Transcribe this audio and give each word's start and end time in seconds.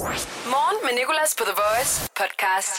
Morgen 0.00 0.78
med 0.82 0.90
Nicolas 1.00 1.34
på 1.38 1.44
The 1.44 1.56
Voice 1.62 2.10
podcast. 2.20 2.74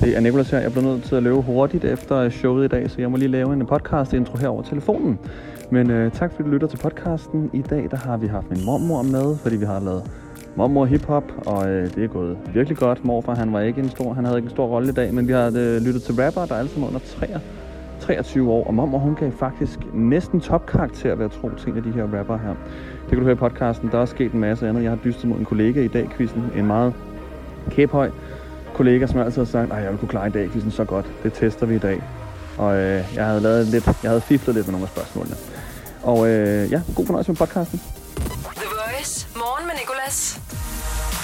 Det 0.00 0.16
er 0.16 0.20
Nicolas 0.20 0.50
her. 0.50 0.58
Jeg 0.58 0.72
bliver 0.72 0.84
nødt 0.84 1.04
til 1.04 1.14
at 1.16 1.22
løbe 1.22 1.40
hurtigt 1.40 1.84
efter 1.84 2.30
showet 2.30 2.64
i 2.64 2.68
dag, 2.68 2.90
så 2.90 2.96
jeg 2.98 3.10
må 3.10 3.16
lige 3.16 3.28
lave 3.28 3.52
en 3.52 3.66
podcast-intro 3.66 4.36
her 4.36 4.48
over 4.48 4.62
telefonen. 4.62 5.18
Men 5.70 5.90
øh, 5.90 6.12
tak 6.12 6.30
fordi 6.30 6.42
du 6.42 6.48
lytter 6.48 6.68
til 6.68 6.76
podcasten. 6.76 7.50
I 7.52 7.62
dag 7.62 7.88
der 7.90 7.96
har 7.96 8.16
vi 8.16 8.26
haft 8.26 8.50
min 8.50 8.64
mormor 8.64 9.02
med, 9.02 9.38
fordi 9.38 9.56
vi 9.56 9.64
har 9.64 9.80
lavet 9.80 10.10
mormor 10.56 10.84
hiphop, 10.84 11.24
og 11.46 11.68
øh, 11.68 11.94
det 11.94 12.04
er 12.04 12.08
gået 12.08 12.38
virkelig 12.54 12.78
godt. 12.78 13.04
Morfar 13.04 13.34
han 13.34 13.52
var 13.52 13.60
ikke 13.60 13.80
en 13.80 13.90
stor, 13.90 14.12
han 14.12 14.24
havde 14.24 14.38
ikke 14.38 14.46
en 14.46 14.50
stor 14.50 14.66
rolle 14.66 14.88
i 14.88 14.94
dag, 14.94 15.14
men 15.14 15.28
vi 15.28 15.32
har 15.32 15.46
øh, 15.46 15.76
lyttet 15.82 16.02
til 16.02 16.14
rapper, 16.14 16.46
der 16.46 16.54
er 16.54 16.58
alle 16.58 16.70
sammen 16.70 16.88
under 16.88 17.00
3, 17.18 17.26
23 18.00 18.50
år, 18.50 18.66
og 18.66 18.74
mormor 18.74 18.98
hun 18.98 19.14
gav 19.14 19.32
faktisk 19.32 19.78
næsten 19.92 20.40
topkarakter 20.40 21.14
ved 21.14 21.24
at 21.24 21.30
tro 21.30 21.50
til 21.58 21.68
en 21.68 21.76
af 21.76 21.82
de 21.82 21.90
her 21.90 22.18
rapper 22.18 22.36
her. 22.36 22.54
Det 23.02 23.08
kan 23.08 23.18
du 23.18 23.24
høre 23.24 23.32
i 23.32 23.36
podcasten. 23.36 23.88
Der 23.92 23.98
er 23.98 24.04
sket 24.04 24.32
en 24.32 24.40
masse 24.40 24.68
andet. 24.68 24.82
Jeg 24.82 24.90
har 24.90 24.98
dystet 25.04 25.28
mod 25.28 25.38
en 25.38 25.44
kollega 25.44 25.82
i 25.82 25.88
dag, 25.88 26.10
quizzen. 26.16 26.44
En 26.56 26.66
meget 26.66 26.94
kæphøj 27.70 28.10
kollega, 28.74 29.06
som 29.06 29.20
altid 29.20 29.38
har 29.40 29.44
sagt, 29.44 29.72
at 29.72 29.82
jeg 29.82 29.90
vil 29.90 29.98
kunne 29.98 30.08
klare 30.08 30.26
i 30.26 30.30
dag 30.30 30.50
quizzen 30.50 30.70
så 30.70 30.84
godt. 30.84 31.06
Det 31.22 31.32
tester 31.32 31.66
vi 31.66 31.74
i 31.74 31.78
dag. 31.78 32.02
Og 32.58 32.76
øh, 32.76 33.04
jeg 33.14 33.26
havde 33.26 33.40
lavet 33.40 33.66
lidt, 33.66 33.86
jeg 33.86 34.10
havde 34.10 34.20
fiflet 34.20 34.54
lidt 34.56 34.66
med 34.66 34.72
nogle 34.72 34.86
af 34.86 34.90
spørgsmålene. 34.90 35.36
Og 36.02 36.28
øh, 36.28 36.72
ja, 36.72 36.82
god 36.96 37.06
fornøjelse 37.06 37.30
med 37.30 37.36
podcasten. 37.36 37.80
The 38.56 38.68
Voice. 38.70 39.28
Morgen 39.36 39.66
med 39.66 39.74
Nicolas. 39.74 40.40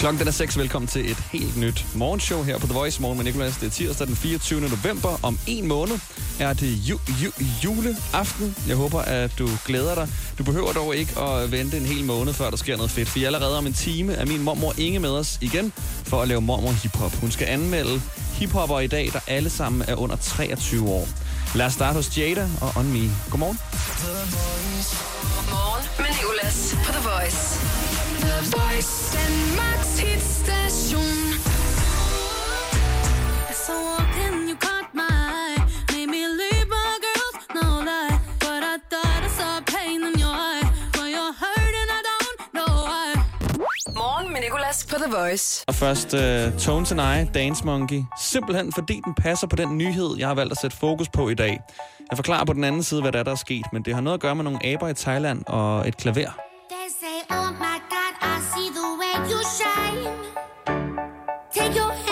Klokken 0.01 0.19
den 0.19 0.29
er 0.29 0.33
6. 0.33 0.59
Velkommen 0.59 0.89
til 0.89 1.11
et 1.11 1.17
helt 1.33 1.57
nyt 1.57 1.87
morgenshow 1.95 2.43
her 2.43 2.59
på 2.59 2.67
The 2.67 2.75
Voice 2.75 3.03
Morgen 3.03 3.17
med 3.19 3.25
Nicolas. 3.25 3.57
Det 3.57 3.67
er 3.67 3.71
tirsdag 3.71 4.07
den 4.07 4.17
24. 4.17 4.61
november. 4.61 5.19
Om 5.23 5.39
en 5.47 5.69
måned 5.69 5.99
er 6.39 6.53
det 6.53 6.89
ju- 6.89 7.01
ju- 7.25 7.33
juleaften. 7.65 8.57
Jeg 8.69 8.77
håber, 8.77 9.01
at 9.03 9.31
du 9.39 9.49
glæder 9.67 9.95
dig. 9.95 10.09
Du 10.39 10.45
behøver 10.45 10.73
dog 10.73 10.97
ikke 10.97 11.21
at 11.21 11.53
vente 11.53 11.77
en 11.77 11.87
hel 11.87 12.05
måned, 12.05 12.33
før 12.33 12.51
der 12.51 12.57
sker 12.57 12.77
noget 12.77 12.91
fedt. 12.91 13.09
For 13.09 13.27
allerede 13.27 13.59
om 13.59 13.67
en 13.67 13.73
time 13.73 14.13
er 14.13 14.25
min 14.27 14.43
mormor 14.43 14.75
Inge 14.79 14.99
med 14.99 15.11
os 15.11 15.39
igen 15.41 15.73
for 16.05 16.23
at 16.23 16.29
lave 16.29 16.41
mormor 16.41 16.71
hiphop. 16.73 17.15
Hun 17.15 17.31
skal 17.31 17.47
anmelde 17.47 18.03
hiphopper 18.33 18.81
i 18.81 18.87
dag, 18.87 19.11
der 19.13 19.21
alle 19.27 19.51
sammen 19.51 19.83
er 19.89 19.95
under 19.95 20.17
23 20.17 20.89
år. 20.89 21.09
Lad 21.55 21.67
os 21.67 21.73
starte 21.73 21.97
hos 21.97 22.19
Jada 22.19 22.49
og 22.61 22.73
On 22.77 22.93
Me. 22.93 23.11
Godmorgen. 23.31 23.59
Morgen 25.51 25.85
med 25.99 26.07
Nicolas 26.07 26.77
på 26.87 26.93
The 26.93 27.01
Voice. 27.09 27.90
The 28.25 28.37
Voice, 28.57 28.95
Danmarks 29.17 29.93
hitstation. 30.05 31.09
As 33.51 33.69
I 33.69 33.77
walk 33.89 34.15
in, 34.27 34.35
you 34.49 34.57
caught 34.67 34.89
my 34.95 35.13
eye. 35.43 35.59
Made 35.93 36.09
me 36.15 36.23
leave 36.41 36.69
my 36.79 36.93
girls, 37.07 37.37
no 37.59 37.67
lie. 37.89 38.17
But 38.45 38.63
I 38.73 38.75
thought 38.91 39.23
I 39.29 39.31
saw 39.39 39.53
pain 39.77 39.99
in 40.09 40.15
your 40.25 40.37
eye. 40.53 40.67
But 40.97 41.09
you're 41.15 41.35
hurt 41.45 41.75
and 41.83 41.91
I 41.99 42.01
don't 42.11 42.41
know 42.57 42.73
why. 42.89 43.09
Morgen 44.03 44.33
med 44.33 44.41
Nicolas 44.41 44.87
på 44.91 44.97
The 45.05 45.11
Voice. 45.19 45.65
Og 45.69 45.75
først 45.75 46.15
uh, 46.15 46.21
Tones 46.59 46.93
and 46.93 47.01
I, 47.01 47.33
Dance 47.35 47.65
Monkey. 47.65 48.03
Simpelthen 48.21 48.73
fordi 48.73 49.01
den 49.05 49.15
passer 49.15 49.47
på 49.47 49.57
den 49.57 49.79
nyhed, 49.79 50.11
jeg 50.19 50.29
har 50.29 50.35
valgt 50.35 50.53
at 50.53 50.59
sætte 50.59 50.77
fokus 50.77 51.09
på 51.09 51.29
i 51.29 51.35
dag. 51.35 51.61
Jeg 52.11 52.17
forklarer 52.19 52.45
på 52.45 52.53
den 52.53 52.65
anden 52.65 52.83
side, 52.83 53.01
hvad 53.03 53.13
der 53.13 53.19
er, 53.19 53.23
der 53.23 53.31
er 53.31 53.43
sket, 53.47 53.67
men 53.73 53.83
det 53.83 53.95
har 53.95 54.01
noget 54.01 54.15
at 54.15 54.21
gøre 54.21 54.35
med 54.35 54.45
nogle 54.45 54.67
aber 54.67 54.89
i 54.89 54.95
Thailand 54.95 55.43
og 55.47 55.89
et 55.89 55.97
klaver. 55.97 56.31
They 56.71 56.89
say, 57.01 57.37
oh 57.37 57.51
my 57.65 57.70
you 59.31 59.43
shine. 59.45 60.03
Take 61.53 61.75
your 61.77 61.93
hand, 61.93 62.10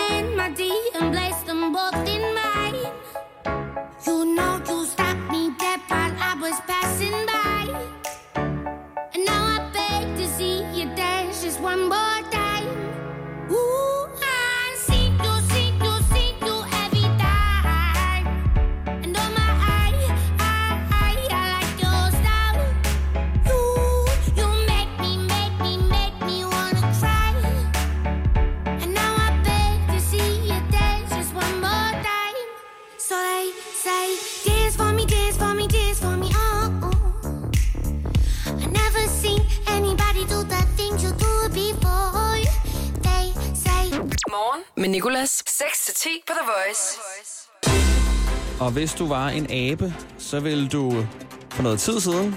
Og 48.59 48.71
hvis 48.71 48.93
du 48.93 49.07
var 49.07 49.29
en 49.29 49.51
abe, 49.51 49.93
så 50.17 50.39
ville 50.39 50.67
du 50.67 51.05
for 51.49 51.63
noget 51.63 51.79
tid 51.79 51.99
siden, 51.99 52.35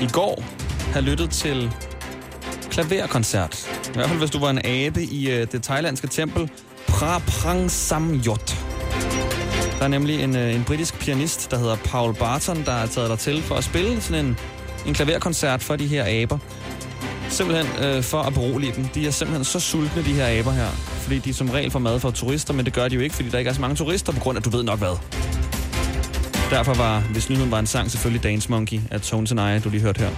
i 0.00 0.08
går, 0.12 0.44
have 0.92 1.04
lyttet 1.04 1.30
til 1.30 1.72
klaverkoncert. 2.70 3.80
I 3.86 3.92
hvert 3.94 4.08
fald 4.08 4.18
hvis 4.18 4.30
du 4.30 4.38
var 4.38 4.50
en 4.50 4.60
abe 4.64 5.02
i 5.02 5.26
uh, 5.26 5.48
det 5.52 5.62
thailandske 5.62 6.06
tempel 6.06 6.50
Pra 6.88 7.18
Prang 7.18 7.70
Samyot. 7.70 8.56
Der 9.78 9.84
er 9.84 9.88
nemlig 9.88 10.22
en, 10.22 10.36
uh, 10.36 10.54
en 10.54 10.64
britisk 10.64 10.98
pianist, 10.98 11.50
der 11.50 11.58
hedder 11.58 11.76
Paul 11.76 12.14
Barton, 12.14 12.64
der 12.64 12.72
er 12.72 12.86
taget 12.86 13.10
dig 13.10 13.18
til 13.18 13.42
for 13.42 13.54
at 13.54 13.64
spille 13.64 14.00
sådan 14.00 14.24
en, 14.26 14.36
en 14.86 14.94
klaverkoncert 14.94 15.62
for 15.62 15.76
de 15.76 15.86
her 15.86 16.22
aber. 16.22 16.38
Simpelthen 17.28 17.84
øh, 17.84 18.02
for 18.02 18.18
at 18.18 18.34
berolige 18.34 18.72
dem. 18.76 18.84
De 18.84 19.06
er 19.06 19.10
simpelthen 19.10 19.44
så 19.44 19.60
sultne, 19.60 20.04
de 20.04 20.12
her 20.12 20.38
aber 20.38 20.52
her. 20.52 20.68
Fordi 21.04 21.18
de 21.18 21.34
som 21.34 21.50
regel 21.50 21.70
får 21.70 21.78
mad 21.78 22.00
fra 22.00 22.10
turister, 22.10 22.54
men 22.54 22.64
det 22.64 22.72
gør 22.72 22.88
de 22.88 22.94
jo 22.94 23.00
ikke, 23.00 23.14
fordi 23.14 23.28
der 23.28 23.38
ikke 23.38 23.48
er 23.48 23.54
så 23.54 23.60
mange 23.60 23.76
turister, 23.76 24.12
på 24.12 24.20
grund 24.20 24.38
af, 24.38 24.42
du 24.42 24.50
ved 24.50 24.62
nok 24.62 24.78
hvad. 24.78 24.96
Derfor 26.50 26.74
var, 26.74 27.00
hvis 27.00 27.30
nyheden 27.30 27.50
var 27.50 27.58
en 27.58 27.66
sang, 27.66 27.90
selvfølgelig 27.90 28.22
Dance 28.22 28.50
Monkey 28.50 28.80
af 28.90 29.00
Tones 29.00 29.32
and 29.32 29.40
I, 29.40 29.58
du 29.58 29.70
lige 29.70 29.80
hørte 29.80 29.98
her. 29.98 30.10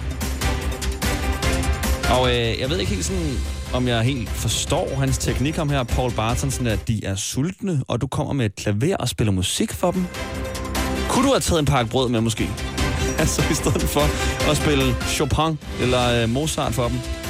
Og 2.11 2.29
øh, 2.29 2.61
jeg 2.61 2.71
ved 2.71 2.79
ikke 2.79 2.93
helt 2.93 3.05
sådan, 3.05 3.39
om 3.75 3.89
jeg 3.89 4.03
helt 4.03 4.29
forstår 4.29 4.97
hans 4.99 5.19
teknik 5.19 5.59
om 5.59 5.71
her, 5.71 5.83
Paul 5.83 6.13
Barton, 6.13 6.51
sådan 6.51 6.67
at 6.67 6.89
de 6.89 7.05
er 7.05 7.15
sultne, 7.15 7.83
og 7.89 8.01
du 8.01 8.07
kommer 8.07 8.33
med 8.33 8.47
et 8.47 8.57
klaver 8.57 8.97
og 8.97 9.09
spiller 9.09 9.33
musik 9.33 9.73
for 9.73 9.91
dem. 9.91 10.07
Kunne 11.09 11.25
du 11.27 11.31
have 11.33 11.41
taget 11.41 11.59
en 11.59 11.67
pakke 11.67 11.91
brød 11.91 12.09
med 12.09 12.21
måske? 12.21 12.49
Altså 13.19 13.43
i 13.51 13.55
stedet 13.55 13.83
for 13.83 14.01
at 14.51 14.57
spille 14.57 14.97
Chopin 15.09 15.59
eller 15.81 16.23
øh, 16.23 16.29
Mozart 16.29 16.75
for 16.75 16.89
dem. 16.89 17.26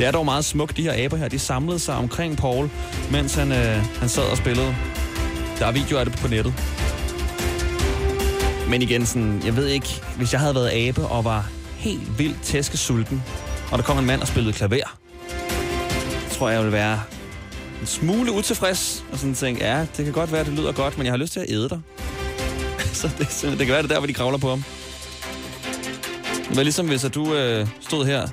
Det 0.00 0.06
er 0.06 0.10
dog 0.10 0.24
meget 0.24 0.44
smukt, 0.44 0.76
de 0.76 0.82
her 0.82 1.04
aber 1.04 1.16
her. 1.16 1.28
De 1.28 1.38
samlede 1.38 1.78
sig 1.78 1.94
omkring 1.94 2.36
Paul, 2.36 2.70
mens 3.12 3.34
han, 3.34 3.52
øh, 3.52 3.84
han 3.98 4.08
sad 4.08 4.22
og 4.22 4.36
spillede. 4.36 4.76
Der 5.58 5.66
er 5.66 5.72
videoer 5.72 6.00
af 6.00 6.06
det 6.06 6.18
på 6.18 6.28
nettet. 6.28 6.54
Men 8.68 8.82
igen, 8.82 9.06
sådan, 9.06 9.42
jeg 9.44 9.56
ved 9.56 9.66
ikke, 9.66 10.02
hvis 10.16 10.32
jeg 10.32 10.40
havde 10.40 10.54
været 10.54 10.70
abe 10.72 11.06
og 11.06 11.24
var 11.24 11.50
helt 11.76 12.18
vildt 12.18 12.42
tæskesulten, 12.42 13.22
og 13.72 13.78
der 13.78 13.84
kom 13.84 13.98
en 13.98 14.06
mand 14.06 14.20
og 14.20 14.28
spillede 14.28 14.52
klaver, 14.52 14.98
tror 16.30 16.48
jeg, 16.48 16.54
jeg 16.54 16.64
ville 16.64 16.78
være 16.78 17.00
en 17.80 17.86
smule 17.86 18.32
utilfreds, 18.32 19.04
og 19.12 19.18
sådan 19.18 19.34
tænke, 19.34 19.64
ja, 19.64 19.86
det 19.96 20.04
kan 20.04 20.12
godt 20.12 20.32
være, 20.32 20.44
det 20.44 20.52
lyder 20.52 20.72
godt, 20.72 20.98
men 20.98 21.06
jeg 21.06 21.12
har 21.12 21.18
lyst 21.18 21.32
til 21.32 21.40
at 21.40 21.50
æde 21.50 21.68
dig. 21.68 21.80
så 23.00 23.10
det, 23.18 23.28
det 23.58 23.66
kan 23.66 23.68
være, 23.68 23.82
det 23.82 23.90
er 23.90 23.94
der, 23.94 23.98
hvor 23.98 24.06
de 24.06 24.14
kravler 24.14 24.38
på 24.38 24.48
ham. 24.48 24.64
Det 26.48 26.56
var 26.56 26.62
ligesom, 26.62 26.88
hvis 26.88 27.04
at 27.04 27.14
du 27.14 27.34
øh, 27.34 27.68
stod 27.80 28.06
her 28.06 28.28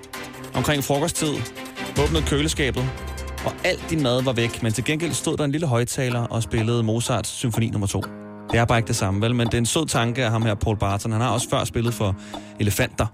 omkring 0.53 0.83
frokosttid, 0.83 1.33
åbnede 2.03 2.23
køleskabet, 2.25 2.89
og 3.45 3.53
alt 3.63 3.89
din 3.89 4.03
mad 4.03 4.23
var 4.23 4.33
væk, 4.33 4.63
men 4.63 4.73
til 4.73 4.83
gengæld 4.83 5.13
stod 5.13 5.37
der 5.37 5.43
en 5.43 5.51
lille 5.51 5.67
højtaler 5.67 6.19
og 6.19 6.43
spillede 6.43 6.83
Mozarts 6.83 7.29
symfoni 7.29 7.69
nummer 7.69 7.87
2. 7.87 8.03
Det 8.51 8.59
er 8.59 8.65
bare 8.65 8.77
ikke 8.77 8.87
det 8.87 8.95
samme, 8.95 9.21
vel? 9.21 9.35
Men 9.35 9.47
det 9.47 9.53
er 9.53 9.57
en 9.57 9.65
sød 9.65 9.85
tanke 9.85 10.25
af 10.25 10.31
ham 10.31 10.41
her, 10.41 10.55
Paul 10.55 10.77
Barton. 10.77 11.11
Han 11.11 11.21
har 11.21 11.29
også 11.29 11.49
før 11.49 11.63
spillet 11.63 11.93
for 11.93 12.15
elefanter. 12.59 13.05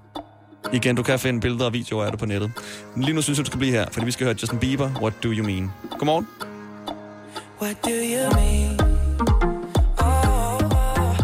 Igen, 0.74 0.96
du 0.96 1.04
kan 1.04 1.20
finde 1.20 1.40
billeder 1.40 1.66
og 1.66 1.74
videoer 1.74 2.06
af 2.06 2.12
det 2.12 2.20
på 2.20 2.26
nettet. 2.26 2.52
Men 2.96 3.04
lige 3.04 3.16
nu 3.16 3.22
synes 3.22 3.38
jeg, 3.40 3.46
du 3.46 3.50
skal 3.50 3.60
blive 3.60 3.72
her, 3.72 3.86
fordi 3.92 4.06
vi 4.06 4.12
skal 4.12 4.26
høre 4.26 4.36
Justin 4.42 4.60
Bieber, 4.60 4.90
What 5.02 5.14
Do 5.24 5.30
You 5.30 5.46
Mean? 5.46 5.72
Godmorgen. 6.00 6.28
What 7.62 7.76
do 7.86 7.90
you 7.90 8.34
mean? 8.34 8.80
Oh, 10.00 10.56
oh, 10.56 11.16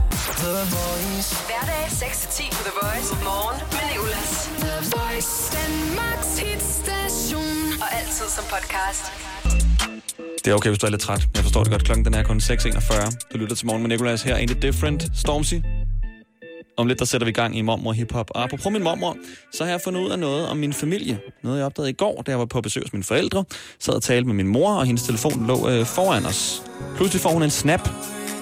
the 0.42 0.56
voice, 0.76 1.36
Hverdag 1.48 1.86
6-10 1.88 2.50
på 2.58 2.64
The 2.68 2.74
Voice. 2.82 3.24
Morgen 3.24 3.62
med 3.72 3.84
Nicolas. 3.92 4.59
The 4.80 4.92
Voice, 4.98 5.58
Danmarks 5.58 6.40
hitstation. 6.40 7.82
Og 7.82 7.98
altid 8.00 8.26
som 8.36 8.44
podcast. 8.44 9.04
Det 10.46 10.52
er 10.52 10.56
okay, 10.56 10.70
hvis 10.70 10.80
du 10.80 10.86
er 10.86 10.92
lidt 10.92 11.02
træt. 11.02 11.28
Jeg 11.36 11.44
forstår 11.44 11.64
det 11.64 11.72
godt. 11.72 11.84
Klokken 11.84 12.06
den 12.06 12.14
er 12.14 12.24
kun 12.24 12.38
6.41. 12.38 13.30
Du 13.34 13.38
lytter 13.38 13.56
til 13.56 13.66
morgen 13.68 13.82
med 13.82 13.90
Nicolas 13.90 14.24
her. 14.24 14.38
Ain't 14.38 14.52
it 14.52 14.62
different? 14.62 15.04
Stormzy. 15.16 15.54
Om 16.78 16.88
lidt, 16.88 17.00
der 17.00 17.06
sætter 17.06 17.26
vi 17.26 17.30
i 17.30 17.34
gang 17.34 17.58
i 17.58 17.62
mormor 17.62 17.94
hiphop. 17.94 18.32
Og 18.36 18.44
apropos 18.44 18.72
min 18.72 18.84
mormor, 18.84 19.18
så 19.54 19.64
har 19.64 19.72
jeg 19.72 19.82
fundet 19.84 20.02
ud 20.02 20.10
af 20.10 20.20
noget 20.20 20.48
om 20.48 20.58
min 20.58 20.74
familie. 20.74 21.20
Noget, 21.44 21.58
jeg 21.58 21.66
opdagede 21.66 21.90
i 21.90 21.94
går, 21.94 22.22
da 22.22 22.32
jeg 22.32 22.40
var 22.40 22.46
på 22.46 22.62
besøg 22.62 22.84
hos 22.84 22.94
mine 22.94 23.04
forældre. 23.04 23.46
Sad 23.80 23.94
og 23.94 24.04
talte 24.04 24.28
med 24.28 24.36
min 24.36 24.48
mor, 24.48 24.74
og 24.74 24.86
hendes 24.86 25.04
telefon 25.04 25.48
lå 25.48 25.70
øh, 25.70 25.86
foran 25.86 26.26
os. 26.26 26.64
Pludselig 26.96 27.22
får 27.22 27.30
hun 27.30 27.44
en 27.44 27.50
snap 27.50 27.90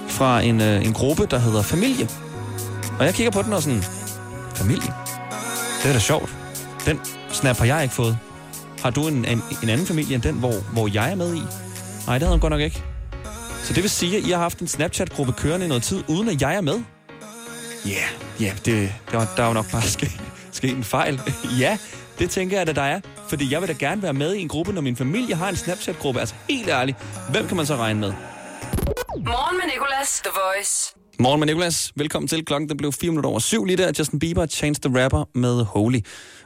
fra 0.08 0.42
en, 0.42 0.62
øh, 0.62 0.86
en 0.86 0.94
gruppe, 0.94 1.28
der 1.32 1.38
hedder 1.40 1.62
Familie. 1.62 2.10
Og 3.00 3.06
jeg 3.06 3.14
kigger 3.14 3.32
på 3.32 3.42
den 3.42 3.54
og 3.54 3.62
sådan, 3.64 3.84
familie? 4.56 5.07
Det 5.84 5.90
er 5.90 5.94
da 5.94 6.00
sjovt. 6.00 6.36
Den 6.86 7.00
snap 7.30 7.58
har 7.58 7.66
jeg 7.66 7.84
ikke 7.84 7.96
fået. 7.96 8.18
Har 8.82 8.90
du 8.90 9.08
en, 9.08 9.26
en, 9.26 9.44
en 9.64 9.70
anden 9.70 9.88
familie 9.88 10.16
end 10.16 10.24
den, 10.24 10.36
hvor, 10.36 10.54
hvor 10.74 10.90
jeg 10.94 11.12
er 11.12 11.16
med 11.16 11.36
i? 11.36 11.40
Nej, 12.08 12.18
det 12.18 12.22
havde 12.28 12.30
hun 12.30 12.40
godt 12.40 12.52
nok 12.52 12.62
ikke. 12.62 12.84
Så 13.64 13.74
det 13.74 13.84
vil 13.84 13.90
sige, 13.90 14.18
at 14.18 14.24
I 14.24 14.32
har 14.32 14.38
haft 14.38 14.60
en 14.60 14.68
Snapchat-gruppe 14.68 15.34
kørende 15.34 15.66
i 15.66 15.70
noget 15.70 15.84
tid, 15.84 16.04
uden 16.08 16.30
at 16.30 16.42
jeg 16.42 16.56
er 16.56 16.62
med? 16.62 16.84
Ja, 17.86 17.90
yeah, 17.92 18.10
ja, 18.40 18.46
yeah, 18.46 18.58
det, 18.66 18.94
der, 19.12 19.18
var, 19.18 19.34
der 19.38 19.44
var 19.44 19.54
nok 19.54 19.72
bare 19.72 19.82
sket, 19.98 20.22
sket 20.52 20.78
en 20.78 20.84
fejl. 20.84 21.22
ja, 21.60 21.78
det 22.20 22.30
tænker 22.30 22.60
jeg, 22.60 22.70
at 22.70 22.76
der 22.76 22.82
er. 22.82 23.00
Fordi 23.30 23.54
jeg 23.54 23.62
vil 23.62 23.70
da 23.70 23.74
gerne 23.74 24.02
være 24.02 24.14
med 24.14 24.34
i 24.34 24.42
en 24.42 24.48
gruppe, 24.48 24.74
når 24.74 24.82
min 24.82 24.96
familie 24.96 25.36
har 25.36 25.50
en 25.50 25.56
Snapchat-gruppe. 25.56 26.20
Altså 26.20 26.36
helt 26.50 26.70
ærligt, 26.70 26.98
hvem 27.30 27.48
kan 27.48 27.58
man 27.58 27.66
så 27.66 27.76
regne 27.76 28.00
med? 28.00 28.14
Morgen 29.18 29.58
med 29.58 29.66
Nicolas, 29.74 30.22
The 30.24 30.32
Voice. 30.34 30.97
Morgen 31.20 31.40
med 31.40 31.48
Nicolas. 31.48 31.92
Velkommen 31.96 32.28
til. 32.28 32.46
Klokken 32.46 32.70
den 32.70 32.78
blev 32.78 32.92
4 32.92 33.12
minutter 33.12 33.30
over 33.30 33.40
syv 33.40 33.66
lige 33.66 33.78
der. 33.78 33.92
Justin 34.00 34.20
Bieber, 34.20 34.46
Chance 34.46 34.82
the 34.82 35.04
Rapper 35.04 35.30
med 35.36 35.64
Holy. 35.64 36.00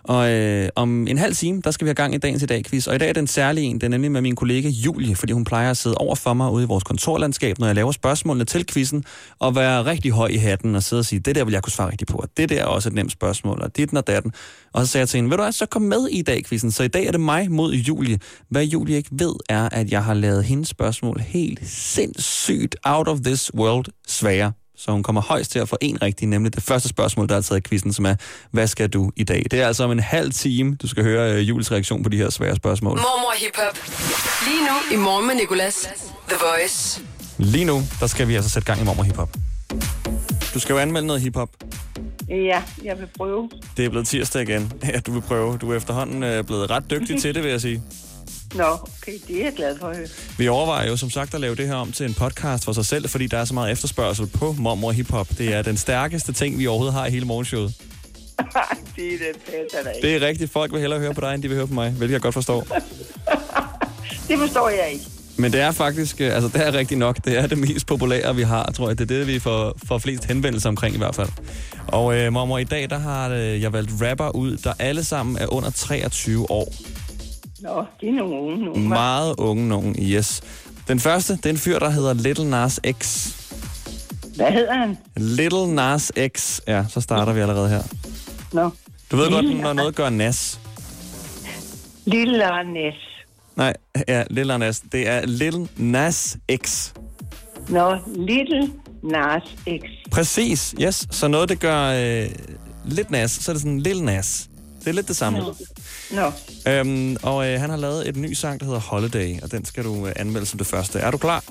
Og 0.03 0.31
øh, 0.31 0.69
om 0.75 1.07
en 1.07 1.17
halv 1.17 1.35
time, 1.35 1.61
der 1.63 1.71
skal 1.71 1.85
vi 1.85 1.87
have 1.87 1.95
gang 1.95 2.15
i 2.15 2.17
dagens 2.17 2.43
i 2.43 2.45
dag 2.45 2.65
quiz. 2.65 2.87
Og 2.87 2.95
i 2.95 2.97
dag 2.97 3.09
er 3.09 3.13
den 3.13 3.27
særlige 3.27 3.67
en, 3.67 3.81
den 3.81 3.93
er 3.93 3.97
nemlig 3.97 4.11
med 4.11 4.21
min 4.21 4.35
kollega 4.35 4.69
Julie, 4.69 5.15
fordi 5.15 5.33
hun 5.33 5.43
plejer 5.43 5.71
at 5.71 5.77
sidde 5.77 5.95
over 5.95 6.15
for 6.15 6.33
mig 6.33 6.51
ude 6.51 6.63
i 6.63 6.67
vores 6.67 6.83
kontorlandskab, 6.83 7.59
når 7.59 7.65
jeg 7.67 7.75
laver 7.75 7.91
spørgsmålene 7.91 8.45
til 8.45 8.65
quizzen, 8.67 9.03
og 9.39 9.55
være 9.55 9.85
rigtig 9.85 10.11
høj 10.11 10.27
i 10.27 10.37
hatten 10.37 10.75
og 10.75 10.83
sidde 10.83 10.99
og 10.99 11.05
sige, 11.05 11.19
det 11.19 11.35
der 11.35 11.43
vil 11.43 11.51
jeg 11.51 11.63
kunne 11.63 11.73
svare 11.73 11.91
rigtigt 11.91 12.11
på, 12.11 12.17
og 12.17 12.29
det 12.37 12.49
der 12.49 12.61
er 12.61 12.65
også 12.65 12.89
et 12.89 12.95
nemt 12.95 13.11
spørgsmål, 13.11 13.61
og 13.61 13.77
dit 13.77 13.93
og 13.93 14.07
datten. 14.07 14.33
Og 14.73 14.85
så 14.85 14.91
sagde 14.91 15.01
jeg 15.01 15.09
til 15.09 15.17
hende, 15.17 15.29
vil 15.29 15.37
du 15.37 15.43
altså 15.43 15.65
komme 15.65 15.91
kom 15.91 15.99
med 15.99 16.07
i 16.07 16.21
dag 16.21 16.45
quizzen. 16.45 16.71
Så 16.71 16.83
i 16.83 16.87
dag 16.87 17.05
er 17.05 17.11
det 17.11 17.19
mig 17.19 17.51
mod 17.51 17.73
Julie. 17.73 18.19
Hvad 18.49 18.65
Julie 18.65 18.97
ikke 18.97 19.09
ved, 19.11 19.33
er, 19.49 19.69
at 19.69 19.91
jeg 19.91 20.03
har 20.03 20.13
lavet 20.13 20.43
hendes 20.43 20.67
spørgsmål 20.67 21.19
helt 21.19 21.59
sindssygt 21.63 22.75
out 22.83 23.07
of 23.07 23.19
this 23.19 23.53
world 23.53 23.85
svære. 24.07 24.51
Så 24.81 24.91
hun 24.91 25.03
kommer 25.03 25.21
højst 25.21 25.51
til 25.51 25.59
at 25.59 25.69
få 25.69 25.77
en 25.81 26.01
rigtig, 26.01 26.27
nemlig 26.27 26.55
det 26.55 26.63
første 26.63 26.89
spørgsmål, 26.89 27.29
der 27.29 27.35
er 27.35 27.41
taget 27.41 27.65
i 27.65 27.69
quizzen, 27.69 27.93
som 27.93 28.05
er, 28.05 28.15
hvad 28.51 28.67
skal 28.67 28.89
du 28.89 29.11
i 29.15 29.23
dag? 29.23 29.45
Det 29.51 29.61
er 29.61 29.67
altså 29.67 29.83
om 29.83 29.91
en 29.91 29.99
halv 29.99 30.31
time, 30.31 30.75
du 30.75 30.87
skal 30.87 31.03
høre 31.03 31.33
uh, 31.33 31.49
Jules 31.49 31.71
reaktion 31.71 32.03
på 32.03 32.09
de 32.09 32.17
her 32.17 32.29
svære 32.29 32.55
spørgsmål. 32.55 32.97
Mormor 32.97 33.33
Hip 33.37 33.55
Hop. 33.55 33.77
Lige 34.47 34.61
nu 34.61 34.95
i 34.95 35.03
Morgen 35.03 35.27
med 35.27 35.35
Nicolas, 35.35 35.75
The 36.29 36.37
Voice. 36.39 37.01
Lige 37.37 37.65
nu, 37.65 37.81
der 37.99 38.07
skal 38.07 38.27
vi 38.27 38.35
altså 38.35 38.49
sætte 38.49 38.65
gang 38.65 38.81
i 38.81 38.83
mormor 38.83 39.03
hiphop. 39.03 39.29
Du 40.53 40.59
skal 40.59 40.73
jo 40.73 40.79
anmelde 40.79 41.07
noget 41.07 41.21
hiphop. 41.21 41.49
Ja, 42.29 42.61
jeg 42.83 42.99
vil 42.99 43.07
prøve. 43.17 43.49
Det 43.77 43.85
er 43.85 43.89
blevet 43.89 44.07
tirsdag 44.07 44.41
igen. 44.41 44.73
Ja, 44.93 44.99
du 44.99 45.11
vil 45.11 45.21
prøve. 45.21 45.57
Du 45.57 45.71
er 45.71 45.77
efterhånden 45.77 46.23
øh, 46.23 46.43
blevet 46.43 46.69
ret 46.69 46.89
dygtig 46.89 47.21
til 47.21 47.35
det, 47.35 47.43
vil 47.43 47.51
jeg 47.51 47.61
sige. 47.61 47.81
Nå, 48.53 48.63
okay, 48.63 49.17
det 49.27 49.41
er 49.41 49.43
jeg 49.43 49.53
glad 49.55 49.77
for 49.79 49.87
at 49.87 49.97
høre. 49.97 50.07
Vi 50.37 50.47
overvejer 50.47 50.87
jo 50.87 50.97
som 50.97 51.09
sagt 51.09 51.33
at 51.33 51.41
lave 51.41 51.55
det 51.55 51.67
her 51.67 51.75
om 51.75 51.91
til 51.91 52.05
en 52.05 52.13
podcast 52.13 52.65
for 52.65 52.73
sig 52.73 52.85
selv, 52.85 53.09
fordi 53.09 53.27
der 53.27 53.37
er 53.37 53.45
så 53.45 53.53
meget 53.53 53.71
efterspørgsel 53.71 54.27
på 54.27 54.55
mormor 54.57 54.91
hiphop. 54.91 55.27
Det 55.37 55.53
er 55.53 55.61
den 55.61 55.77
stærkeste 55.77 56.33
ting, 56.33 56.59
vi 56.59 56.67
overhovedet 56.67 56.93
har 56.93 57.05
i 57.05 57.11
hele 57.11 57.25
morgenshowet. 57.25 57.73
det 58.95 59.13
er 59.13 59.17
det 59.17 59.41
passer 59.45 59.83
da 59.83 59.89
ikke. 59.89 60.07
Det 60.07 60.23
er 60.23 60.27
rigtigt. 60.27 60.51
Folk 60.51 60.71
vil 60.71 60.79
hellere 60.79 60.99
høre 60.99 61.13
på 61.13 61.21
dig, 61.21 61.33
end 61.33 61.43
de 61.43 61.47
vil 61.47 61.57
høre 61.57 61.67
på 61.67 61.73
mig, 61.73 61.91
hvilket 61.91 62.13
jeg 62.13 62.21
godt 62.21 62.33
forstår. 62.33 62.67
Det 64.27 64.39
forstår 64.39 64.69
jeg 64.69 64.89
ikke. 64.93 65.05
Men 65.37 65.51
det 65.51 65.61
er 65.61 65.71
faktisk, 65.71 66.21
øh, 66.21 66.35
altså 66.35 66.49
det 66.53 66.67
er 66.67 66.73
rigtigt 66.73 66.99
nok, 66.99 67.25
det 67.25 67.37
er 67.37 67.47
det 67.47 67.57
mest 67.57 67.87
populære, 67.87 68.35
vi 68.35 68.41
har, 68.41 68.71
tror 68.71 68.87
jeg. 68.87 68.99
Det 68.99 69.11
er 69.11 69.17
det, 69.17 69.27
vi 69.27 69.39
får, 69.39 69.73
får 69.87 69.97
flest 69.97 70.25
henvendelser 70.25 70.69
omkring 70.69 70.95
i 70.95 70.97
hvert 70.97 71.15
fald. 71.15 71.29
Og 71.87 72.17
øh, 72.17 72.33
mormor, 72.33 72.57
i 72.57 72.63
dag 72.63 72.89
der 72.89 72.97
har 72.97 73.29
øh, 73.29 73.61
jeg 73.61 73.73
valgt 73.73 73.91
rapper 74.01 74.35
ud, 74.35 74.57
der 74.57 74.73
alle 74.79 75.03
sammen 75.03 75.37
er 75.37 75.53
under 75.53 75.69
23 75.69 76.51
år. 76.51 76.73
Nå, 77.61 77.85
det 78.01 78.09
er 78.09 78.13
nogle 78.13 78.35
unge 78.35 78.71
hva'? 78.71 78.77
Meget 78.79 79.35
unge 79.37 79.67
nogen, 79.67 79.95
yes. 79.99 80.41
Den 80.87 80.99
første, 80.99 81.33
det 81.35 81.45
er 81.45 81.49
en 81.49 81.57
fyr, 81.57 81.79
der 81.79 81.89
hedder 81.89 82.13
Little 82.13 82.49
Nas 82.49 82.79
X. 83.01 83.27
Hvad 84.35 84.51
hedder 84.51 84.73
han? 84.73 84.97
Little 85.17 85.75
Nas 85.75 86.11
X. 86.37 86.59
Ja, 86.67 86.85
så 86.89 87.01
starter 87.01 87.33
vi 87.33 87.39
allerede 87.39 87.69
her. 87.69 87.81
Nå, 88.53 88.69
Du 89.11 89.15
ved 89.17 89.31
godt, 89.31 89.45
Lille- 89.45 89.61
når 89.61 89.73
noget 89.73 89.95
gør 89.95 90.09
nas. 90.09 90.59
Lille 92.05 92.45
Arnes. 92.45 92.95
Nej, 93.55 93.73
ja, 94.07 94.23
Little 94.29 94.57
Nas. 94.57 94.79
Det 94.91 95.07
er 95.07 95.25
Little 95.25 95.67
Nas 95.77 96.37
X. 96.65 96.91
Nå, 97.69 97.95
Little 98.15 98.71
Nas 99.03 99.43
X. 99.67 99.83
Præcis, 100.11 100.75
yes. 100.81 101.07
Så 101.11 101.27
noget, 101.27 101.49
det 101.49 101.59
gør 101.59 101.85
øh, 101.85 102.29
lidt 102.85 103.11
nas, 103.11 103.31
så 103.31 103.51
er 103.51 103.53
det 103.53 103.61
sådan 103.61 103.79
Little 103.79 104.05
Nas. 104.05 104.49
Det 104.79 104.87
er 104.87 104.93
lidt 104.93 105.07
det 105.07 105.15
samme. 105.15 105.39
Nå, 105.39 105.53
Øhm, 106.67 107.17
og 107.23 107.47
øh, 107.47 107.59
han 107.59 107.69
har 107.69 107.77
lavet 107.77 108.09
et 108.09 108.15
ny 108.15 108.33
sang, 108.33 108.59
der 108.59 108.65
hedder 108.65 108.79
Holiday, 108.79 109.41
og 109.43 109.51
den 109.51 109.65
skal 109.65 109.83
du 109.83 110.07
øh, 110.07 110.13
anmelde 110.15 110.45
som 110.45 110.57
det 110.57 110.67
første. 110.67 110.99
Er 110.99 111.11
du 111.11 111.17
klar? 111.17 111.43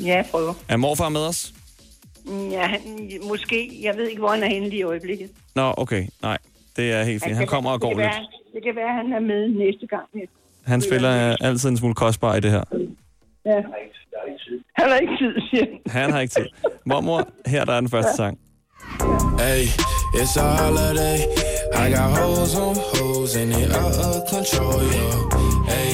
ja, 0.00 0.06
jeg 0.16 0.26
prøver. 0.30 0.54
Er 0.68 0.76
morfar 0.76 1.08
med 1.08 1.20
os? 1.20 1.52
Ja, 2.50 2.66
han, 2.66 2.80
måske. 3.28 3.78
Jeg 3.82 3.96
ved 3.96 4.08
ikke, 4.08 4.18
hvor 4.18 4.28
han 4.30 4.42
er 4.42 4.48
henne 4.48 4.68
lige 4.68 4.80
i 4.80 4.82
øjeblikket. 4.82 5.30
Nå, 5.54 5.74
okay. 5.76 6.06
Nej, 6.22 6.38
det 6.76 6.92
er 6.92 7.02
helt 7.02 7.24
fint. 7.24 7.36
Han 7.36 7.46
kommer 7.46 7.70
og 7.70 7.80
går 7.80 7.88
lidt. 7.88 7.98
Være, 7.98 8.26
det 8.54 8.62
kan 8.64 8.76
være, 8.76 8.88
at 8.88 8.94
han 8.94 9.12
er 9.12 9.20
med 9.20 9.48
næste 9.48 9.86
gang. 9.86 10.06
Ja. 10.14 10.20
Han 10.64 10.80
spiller 10.80 11.30
øh, 11.30 11.36
altid 11.40 11.68
en 11.68 11.76
smule 11.76 11.94
kostbar 11.94 12.34
i 12.36 12.40
det 12.40 12.50
her. 12.50 12.64
Ja. 13.46 13.60
Han 14.78 14.88
har 14.88 14.96
ikke 14.96 15.12
tid, 15.20 15.34
siger 15.50 15.64
han. 15.70 15.92
Han 15.92 16.12
har 16.12 16.20
ikke 16.20 16.34
tid. 16.34 16.46
Mormor, 16.86 17.28
her 17.46 17.64
der 17.64 17.72
er 17.72 17.80
den 17.80 17.90
første 17.90 18.16
sang. 18.16 18.38
Hey, 19.38 19.64
it's 20.20 20.40
a 20.40 20.56
holiday. 20.62 21.18
I 21.74 21.90
got 21.90 22.16
hoes 22.18 22.54
on 22.56 22.76
hoes 22.76 23.36
and 23.36 23.52
it 23.52 23.70
out 23.72 23.96
of 23.98 24.28
control, 24.28 24.82
yeah. 24.82 25.64
Hey, 25.66 25.92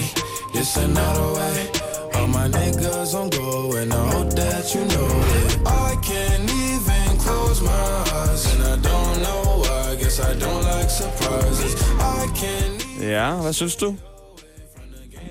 it's 0.54 0.76
another 0.76 1.28
way. 1.38 1.70
All 2.14 2.26
my 2.28 2.48
niggas 2.48 3.14
on 3.14 3.30
go 3.30 3.76
and 3.76 3.92
I 3.92 4.04
hope 4.14 4.30
that 4.40 4.74
you 4.74 4.82
know 4.92 5.10
it. 5.38 5.50
I 5.66 5.96
can't 6.08 6.50
even 6.50 7.18
close 7.24 7.60
my 7.62 7.88
eyes 8.20 8.44
and 8.54 8.62
I 8.64 8.76
don't 8.88 9.16
know 9.24 9.42
why. 9.62 9.92
I 9.92 9.96
guess 9.96 10.18
I 10.20 10.32
don't 10.44 10.64
like 10.72 10.90
surprises. 10.90 11.74
I 12.00 12.26
can't. 12.40 13.02
Ja, 13.02 13.42
hvad 13.42 13.52
synes 13.52 13.76
du? 13.76 13.96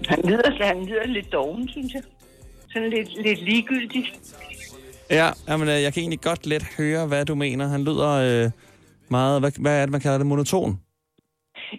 Han 0.08 0.20
lyder, 0.26 0.66
han 0.66 0.86
lyder 0.86 1.08
lidt 1.08 1.32
doven, 1.32 1.70
synes 1.70 1.94
jeg. 1.94 2.02
Sådan 2.74 2.90
lidt, 2.90 3.24
lidt 3.24 3.44
ligegyldig. 3.44 4.14
Ja, 5.10 5.32
jamen, 5.48 5.68
øh, 5.70 5.82
jeg 5.82 5.94
kan 5.94 6.02
egentlig 6.02 6.22
godt 6.22 6.46
let 6.46 6.64
høre, 6.78 7.06
hvad 7.08 7.26
du 7.26 7.36
mener. 7.36 7.68
Han 7.68 7.84
lyder 7.84 8.10
øh, 8.10 8.52
meget, 9.12 9.42
hvad, 9.42 9.52
hvad 9.60 9.75
er 9.78 9.81
det, 9.86 9.92
man 9.92 10.02
kalder 10.02 10.18
det, 10.18 10.28
monoton? 10.28 10.80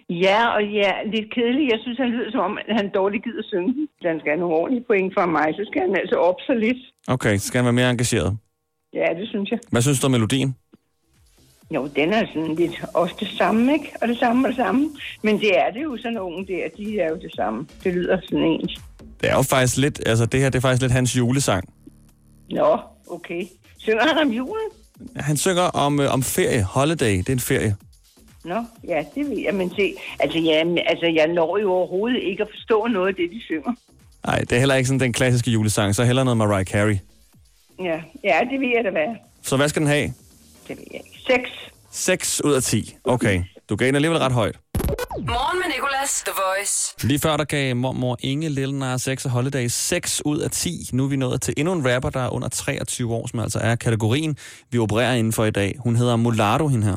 Ja, 0.09 0.47
og 0.55 0.63
ja, 0.63 0.91
lidt 1.13 1.33
kedelig. 1.35 1.71
Jeg 1.71 1.79
synes, 1.81 1.97
han 1.97 2.09
lyder 2.09 2.31
som 2.31 2.39
om, 2.39 2.57
at 2.67 2.75
han 2.75 2.91
dårligt 2.95 3.23
gider 3.23 3.43
synge. 3.43 3.73
Hvis 3.73 4.05
han 4.11 4.19
skal 4.19 4.31
have 4.31 4.39
nogle 4.39 4.55
ordentlige 4.55 4.85
point 4.87 5.13
fra 5.13 5.25
mig, 5.25 5.47
så 5.55 5.63
skal 5.71 5.81
han 5.81 5.95
altså 5.95 6.15
op 6.15 6.35
så 6.47 6.53
lidt. 6.53 6.77
Okay, 7.07 7.37
så 7.37 7.47
skal 7.47 7.57
han 7.57 7.65
være 7.65 7.73
mere 7.73 7.89
engageret. 7.91 8.37
Ja, 8.93 9.07
det 9.19 9.27
synes 9.27 9.51
jeg. 9.51 9.59
Hvad 9.71 9.81
synes 9.81 9.99
du 9.99 10.05
om 10.05 10.11
melodien? 10.11 10.55
Jo, 11.75 11.89
den 11.95 12.13
er 12.13 12.25
sådan 12.33 12.55
lidt 12.55 12.85
også 12.93 13.15
det 13.19 13.27
samme, 13.27 13.73
ikke? 13.73 13.91
Og 14.01 14.07
det 14.07 14.17
samme 14.17 14.47
og 14.47 14.49
det 14.49 14.55
samme. 14.55 14.89
Men 15.21 15.39
det 15.39 15.59
er 15.59 15.71
det 15.71 15.83
jo 15.83 15.97
sådan 15.97 16.13
nogen 16.13 16.47
der, 16.47 16.67
de 16.77 16.99
er 16.99 17.09
jo 17.09 17.15
det 17.15 17.33
samme. 17.35 17.67
Det 17.83 17.93
lyder 17.93 18.17
sådan 18.23 18.43
ens. 18.43 18.81
Det 19.21 19.29
er 19.29 19.35
jo 19.35 19.41
faktisk 19.41 19.77
lidt, 19.77 20.07
altså 20.07 20.25
det 20.25 20.39
her, 20.39 20.49
det 20.49 20.57
er 20.57 20.61
faktisk 20.61 20.81
lidt 20.81 20.91
hans 20.91 21.17
julesang. 21.17 21.63
Nå, 22.51 22.79
okay. 23.09 23.43
Synger 23.77 24.07
han 24.07 24.17
om 24.17 24.31
julen? 24.33 24.69
Han 25.15 25.37
synger 25.37 25.63
om, 25.63 25.99
øh, 25.99 26.13
om 26.13 26.23
ferie, 26.23 26.63
holiday, 26.63 27.17
det 27.17 27.29
er 27.29 27.33
en 27.33 27.39
ferie. 27.39 27.75
Nå, 28.45 28.63
ja, 28.87 29.03
det 29.15 29.29
ved 29.29 29.37
jeg. 29.45 29.55
Men 29.55 29.71
se, 29.75 29.93
altså, 30.19 30.39
ja, 30.39 30.63
altså, 30.85 31.05
jeg 31.15 31.27
når 31.27 31.57
jo 31.57 31.71
overhovedet 31.71 32.19
ikke 32.21 32.43
at 32.43 32.49
forstå 32.51 32.87
noget 32.87 33.07
af 33.07 33.15
det, 33.15 33.29
de 33.31 33.41
synger. 33.41 33.73
Nej, 34.25 34.39
det 34.39 34.51
er 34.51 34.59
heller 34.59 34.75
ikke 34.75 34.87
sådan 34.87 34.99
den 34.99 35.13
klassiske 35.13 35.51
julesang, 35.51 35.95
så 35.95 36.03
heller 36.03 36.23
noget 36.23 36.37
Mariah 36.37 36.65
Carey. 36.65 36.97
Ja, 37.79 38.01
ja 38.23 38.39
det 38.51 38.59
ved 38.59 38.71
jeg 38.75 38.83
da 38.83 38.89
være. 38.89 39.15
Så 39.41 39.57
hvad 39.57 39.69
skal 39.69 39.79
den 39.79 39.89
have? 39.89 40.13
Det 40.67 40.77
ved 40.77 40.85
jeg 40.91 41.01
ikke. 41.05 41.19
Seks. 41.27 41.49
6 41.91 42.41
ud 42.43 42.53
af 42.53 42.63
10. 42.63 42.95
Okay, 43.03 43.43
du 43.69 43.75
gav 43.75 43.87
den 43.87 43.95
alligevel 43.95 44.19
ret 44.19 44.31
højt. 44.31 44.55
Morgen 45.19 45.59
med 45.59 45.75
Nicolas, 45.75 46.23
The 46.25 46.33
Voice. 46.35 46.95
Lige 47.01 47.19
før 47.19 47.37
der 47.37 47.43
gav 47.43 47.75
mormor 47.75 48.17
Inge 48.21 48.49
Lille 48.49 48.79
Nas 48.79 49.01
6 49.01 49.25
og 49.25 49.31
Holiday 49.31 49.67
6 49.67 50.21
ud 50.25 50.39
af 50.39 50.51
10. 50.51 50.89
Nu 50.93 51.03
er 51.03 51.07
vi 51.07 51.15
nået 51.15 51.41
til 51.41 51.53
endnu 51.57 51.73
en 51.73 51.93
rapper, 51.93 52.09
der 52.09 52.19
er 52.19 52.29
under 52.29 52.47
23 52.47 53.13
år, 53.13 53.27
som 53.27 53.39
altså 53.39 53.59
er 53.59 53.75
kategorien, 53.75 54.37
vi 54.71 54.77
opererer 54.79 55.13
inden 55.13 55.33
for 55.33 55.45
i 55.45 55.51
dag. 55.51 55.75
Hun 55.79 55.95
hedder 55.95 56.15
Mulatto, 56.15 56.67
hende 56.67 56.87
her. 56.87 56.95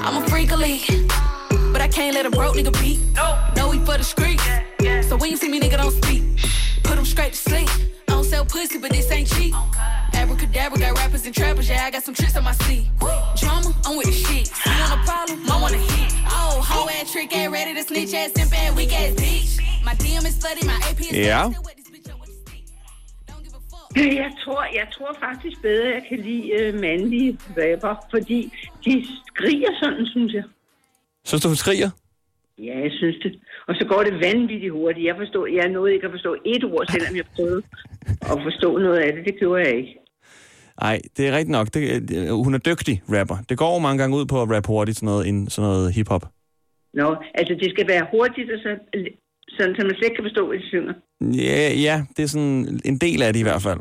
I'm 0.00 0.24
a 0.24 0.28
freak 0.28 0.52
of 0.52 0.58
league, 0.58 1.08
but 1.72 1.80
I 1.82 1.88
can't 1.98 2.14
let 2.18 2.26
a 2.26 2.30
broke 2.36 2.56
nigga 2.58 2.70
beat. 2.82 2.98
No, 3.20 3.28
no, 3.56 3.70
we 3.70 3.86
for 3.86 3.92
the 3.92 4.04
streets. 4.04 4.44
So 5.08 5.16
when 5.16 5.30
you 5.32 5.36
see 5.36 5.50
me, 5.50 5.58
nigga, 5.60 5.76
don't 5.82 6.04
speak. 6.04 6.22
Put 6.84 6.94
them 6.96 7.06
straight 7.14 7.32
to 7.32 7.50
sleep. 7.50 7.68
Sell 8.32 8.46
pussy, 8.46 8.78
but 8.78 8.90
this 8.90 9.10
ain't 9.10 9.28
cheap. 9.28 9.54
Abracadabra 10.14 10.78
got 10.78 10.96
rappers 10.96 11.26
and 11.26 11.34
trappers, 11.34 11.68
yeah, 11.68 11.84
I 11.84 11.90
got 11.90 12.02
some 12.02 12.14
tricks 12.14 12.34
on 12.34 12.44
my 12.44 12.52
sleeve. 12.52 12.88
Drama, 13.36 13.74
I'm 13.84 13.98
with 13.98 14.06
the 14.06 14.12
shit. 14.12 14.50
You 14.64 14.72
want 14.80 14.92
a 14.98 15.04
problem? 15.04 15.50
I 15.50 15.60
want 15.60 15.74
a 15.74 15.76
hit. 15.76 16.12
Oh, 16.28 16.64
hoe 16.66 16.88
ass 16.88 17.12
trick, 17.12 17.36
ain't 17.36 17.52
ready 17.52 17.74
to 17.74 17.82
snitch 17.82 18.14
ass, 18.14 18.32
simp 18.34 18.58
ass, 18.58 18.74
weak 18.74 18.94
ass 18.94 19.12
bitch. 19.16 19.60
My 19.84 19.92
DM 19.96 20.24
is 20.26 20.38
flooded, 20.40 20.64
my 20.64 20.80
AP 20.88 21.00
is 21.00 21.12
Ja. 21.12 21.50
Still 21.50 21.62
with 21.62 21.76
this 21.76 21.90
bitch 21.94 22.10
up 22.10 22.20
with 22.22 22.30
the 22.30 22.50
stick. 22.50 22.64
Don't 23.28 23.42
give 23.44 23.52
a 23.52 23.60
fuck. 23.68 23.96
Jeg 24.22 24.32
tror, 24.44 24.64
jeg 24.64 24.86
tror 24.94 25.16
faktisk 25.20 25.62
bedre, 25.62 25.88
at 25.88 25.94
jeg 25.94 26.04
kan 26.08 26.18
lide 26.18 26.52
øh, 26.52 26.80
mandlige 26.80 27.38
rapper, 27.58 27.94
fordi 28.10 28.52
de 28.84 29.06
skriger 29.26 29.72
sådan, 29.82 30.06
synes 30.06 30.32
jeg. 30.32 30.44
Synes 31.24 31.42
du, 31.42 31.48
hun 31.48 31.56
skriger? 31.56 31.90
Ja, 32.58 32.78
jeg 32.84 32.92
synes 32.92 33.16
det. 33.22 33.32
Og 33.68 33.74
så 33.74 33.84
går 33.88 34.02
det 34.02 34.14
vanvittigt 34.26 34.72
hurtigt. 34.72 35.06
Jeg, 35.06 35.16
forstår, 35.18 35.46
jeg 35.46 35.68
nåede 35.68 35.94
ikke 35.94 36.06
at 36.06 36.12
forstå 36.12 36.36
et 36.44 36.64
ord, 36.64 36.86
selvom 36.86 37.16
jeg 37.16 37.24
prøvede 37.36 37.62
at 38.32 38.38
forstå 38.46 38.78
noget 38.78 38.98
af 38.98 39.12
det. 39.12 39.24
Det 39.24 39.38
gjorde 39.38 39.62
jeg 39.62 39.76
ikke. 39.76 39.94
Nej, 40.80 41.00
det 41.16 41.28
er 41.28 41.32
rigtigt 41.32 41.56
nok. 41.58 41.66
Det, 41.74 42.08
det, 42.08 42.30
hun 42.44 42.54
er 42.54 42.58
dygtig 42.58 43.02
rapper. 43.16 43.36
Det 43.48 43.58
går 43.58 43.78
mange 43.78 43.98
gange 43.98 44.16
ud 44.16 44.26
på 44.26 44.42
at 44.42 44.50
rappe 44.50 44.68
hurtigt, 44.68 44.96
sådan 44.96 45.06
noget, 45.06 45.28
en, 45.28 45.50
sådan 45.50 45.68
noget 45.70 45.94
hiphop. 45.94 46.24
Nå, 46.94 47.16
altså 47.34 47.54
det 47.62 47.68
skal 47.70 47.88
være 47.88 48.06
hurtigt, 48.12 48.50
og 48.54 48.58
så 48.64 48.70
Sådan, 49.56 49.74
så 49.74 49.80
man 49.84 49.94
slet 49.94 50.08
ikke 50.08 50.16
kan 50.16 50.28
forstå, 50.30 50.46
hvad 50.48 50.58
de 50.58 50.68
synger. 50.68 50.94
Ja, 51.48 51.60
ja, 51.86 51.96
det 52.16 52.22
er 52.22 52.32
sådan 52.34 52.80
en 52.84 52.98
del 52.98 53.22
af 53.22 53.32
det 53.32 53.40
i 53.40 53.48
hvert 53.48 53.62
fald. 53.62 53.80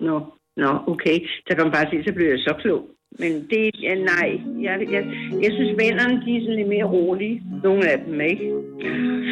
Nå, 0.00 0.16
nå, 0.56 0.70
okay. 0.92 1.16
Så 1.46 1.50
kan 1.54 1.64
man 1.64 1.72
bare 1.76 1.90
se, 1.90 1.96
så 2.06 2.12
bliver 2.14 2.30
jeg 2.30 2.42
så 2.48 2.54
klog. 2.62 2.82
Men 3.18 3.32
det, 3.50 3.70
ja, 3.82 3.94
nej. 3.94 4.28
Jeg, 4.62 4.74
jeg, 4.92 5.02
jeg 5.42 5.50
synes, 5.52 5.70
vennerne, 5.78 6.14
de 6.24 6.36
er 6.36 6.40
sådan 6.40 6.56
lidt 6.56 6.68
mere 6.68 6.84
rolige. 6.84 7.42
Nogle 7.64 7.90
af 7.90 7.98
dem, 8.06 8.20
ikke? 8.20 8.44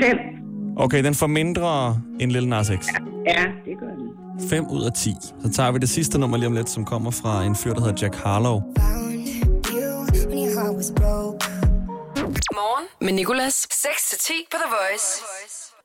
Fem. 0.03 0.19
Okay, 0.77 1.05
den 1.05 1.15
får 1.15 1.27
mindre 1.27 2.01
end 2.21 2.33
Lil 2.33 2.49
Nas 2.49 2.67
X. 2.67 2.87
Ja, 3.27 3.45
det 3.65 3.79
gør 3.81 3.87
den. 3.87 4.11
5 4.51 4.65
ud 4.71 4.85
af 4.85 4.93
10. 4.93 5.11
Så 5.43 5.51
tager 5.53 5.73
vi 5.73 5.79
det 5.79 5.89
sidste 5.89 6.19
nummer 6.19 6.37
lige 6.37 6.47
om 6.47 6.53
lidt, 6.53 6.69
som 6.71 6.85
kommer 6.85 7.11
fra 7.11 7.45
en 7.45 7.57
fyr, 7.57 7.73
der 7.75 7.81
hedder 7.81 7.99
Jack 8.03 8.15
Harlow. 8.15 8.61
Morgen 12.61 12.87
med 13.01 13.13
Nicolas. 13.13 13.67
6-10 13.73 14.33
på 14.51 14.57
The 14.63 14.71
Voice. 14.77 15.23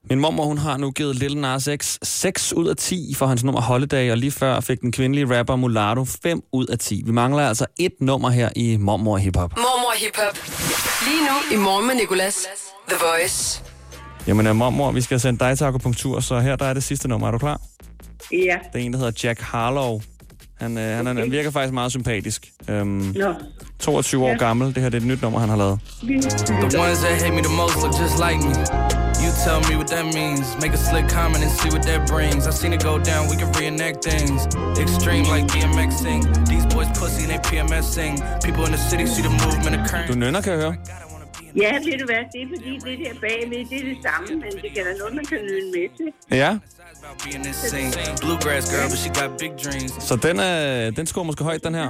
Min 0.10 0.20
mormor, 0.20 0.46
hun 0.46 0.58
har 0.58 0.78
nu 0.78 0.92
givet 0.92 1.16
Lil 1.16 1.38
Nas 1.38 1.70
X 1.82 1.98
6 2.04 2.54
ud 2.54 2.68
af 2.68 2.76
10 2.78 3.14
for 3.18 3.26
hans 3.26 3.44
nummer 3.44 3.62
Holiday, 3.62 4.12
og 4.12 4.18
lige 4.18 4.32
før 4.32 4.60
fik 4.60 4.82
den 4.82 4.92
kvindelige 4.92 5.40
rapper 5.40 5.56
Mulatto 5.56 6.06
5 6.06 6.42
ud 6.54 6.66
af 6.68 6.80
10. 6.80 7.02
Vi 7.06 7.12
mangler 7.12 7.48
altså 7.48 7.66
et 7.80 7.92
nummer 8.02 8.30
her 8.30 8.50
i 8.56 8.78
Mormor 8.78 9.18
Hip 9.18 9.36
Hop. 9.38 9.58
Mormor 9.58 9.94
Hip 9.98 10.16
Hop. 10.18 10.38
Lige 11.08 11.22
nu 11.22 11.56
i 11.58 11.64
Morgen 11.64 11.88
med 11.88 11.96
Nicolas. 11.96 12.36
The 12.90 12.98
Voice. 13.12 13.64
Jamen, 14.28 14.48
øh, 14.48 14.56
mormor, 14.56 14.92
vi 14.92 15.02
skal 15.02 15.20
sende 15.20 15.40
dig 15.40 15.58
til 15.58 15.66
akupunktur, 15.66 16.20
så 16.20 16.40
her 16.40 16.56
der 16.56 16.66
er 16.66 16.74
det 16.74 16.84
sidste 16.84 17.08
nummer. 17.08 17.28
Er 17.28 17.32
du 17.32 17.38
klar? 17.38 17.62
Ja. 18.32 18.38
Det 18.74 18.82
er 18.82 18.86
en, 18.86 18.94
der 18.94 19.00
hedder 19.00 19.12
Jack 19.24 19.42
Harlow. 19.42 20.02
Han, 20.60 20.78
øh, 20.78 20.96
han, 20.98 21.06
han 21.06 21.32
virker 21.32 21.52
faktisk 21.52 21.74
meget 21.74 21.92
sympatisk. 21.92 22.52
Øhm, 22.70 22.88
Nå. 23.16 23.34
22 23.80 24.24
år 24.26 24.30
Ja. 24.30 24.36
gammel. 24.36 24.68
Det 24.76 24.84
her 24.84 24.90
det 24.90 24.98
er 24.98 25.02
et 25.02 25.08
nyt 25.08 25.22
nummer, 25.22 25.40
han 25.40 25.50
har 25.50 25.56
lavet. 25.58 25.80
The 26.70 26.80
ones 26.80 26.98
that 27.00 27.22
hate 27.22 27.36
me 27.36 27.42
the 27.44 27.56
most 27.56 27.76
look 27.76 27.94
just 28.02 28.16
like 28.30 28.48
me. 28.48 28.85
Tell 29.46 29.62
me 29.70 29.74
what 29.80 29.90
that 29.96 30.06
means. 30.20 30.46
Make 30.64 30.74
a 30.80 30.82
slick 30.88 31.08
comment 31.18 31.42
and 31.46 31.52
see 31.60 31.70
what 31.76 31.84
that 31.90 32.02
brings. 32.14 32.42
I 32.48 32.52
seen 32.62 32.74
it 32.78 32.82
go 32.90 32.94
down, 33.12 33.22
we 33.32 33.36
can 33.42 33.50
reenact 33.60 33.98
things. 34.12 34.40
Extreme 34.86 35.26
like 35.34 35.46
DMX 35.54 35.92
sing. 36.06 36.22
These 36.52 36.66
boys 36.74 36.90
pussy 37.00 37.22
and 37.26 37.32
they 37.34 37.40
PMS 37.50 37.86
sing. 37.98 38.14
People 38.48 38.64
in 38.68 38.72
the 38.78 38.82
city 38.90 39.06
see 39.14 39.24
the 39.28 39.34
movement 39.44 39.74
occurring. 39.80 40.08
Du 40.12 40.16
nynner, 40.24 40.42
kan 40.46 40.52
jeg 40.54 40.62
høre. 40.66 40.76
ja, 41.64 41.72
ved 41.88 41.98
du 42.02 42.06
hvad? 42.12 42.24
Det 42.34 42.40
er 42.44 42.48
fordi, 42.56 42.72
det 42.88 42.96
der 43.06 43.14
bagved, 43.26 43.62
det 43.72 43.78
er 43.82 43.86
det 43.92 43.98
samme, 44.08 44.28
men 44.44 44.52
det 44.64 44.70
kan 44.76 44.84
da 44.88 44.92
noget, 45.02 45.14
man 45.20 45.26
kan 45.32 45.38
nyde 45.50 45.68
med 45.76 45.88
til. 45.98 46.08
Ja, 46.44 46.52
About 47.04 47.18
being 47.26 47.44
this 47.48 47.56
scene. 47.56 47.92
Bluegrass 48.24 48.66
girl, 48.74 48.88
but 48.94 49.00
she 49.04 49.10
got 49.20 49.30
big 49.44 49.52
dreams. 49.64 49.92
så 50.10 50.14
den, 50.28 50.38
øh, 50.50 50.98
den 50.98 51.06
scorer 51.12 51.26
måske 51.30 51.44
højt, 51.44 51.64
den 51.68 51.74
her. 51.80 51.88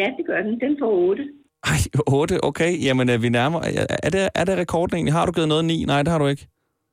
Ja, 0.00 0.06
det 0.16 0.24
gør 0.30 0.38
den. 0.46 0.52
Den 0.64 0.72
får 0.82 0.92
8. 1.10 1.22
Ej, 1.72 1.78
8, 2.06 2.44
okay. 2.44 2.84
Jamen, 2.86 3.10
øh, 3.10 3.22
vi 3.22 3.28
nærmer. 3.28 3.60
Er 4.02 4.10
det, 4.10 4.28
er 4.34 4.44
det 4.44 4.58
rekorden 4.58 4.94
egentlig? 4.96 5.12
Har 5.14 5.26
du 5.26 5.32
givet 5.32 5.48
noget 5.48 5.64
9? 5.64 5.84
Nej, 5.84 6.02
det 6.02 6.10
har 6.12 6.18
du 6.18 6.26
ikke. 6.26 6.46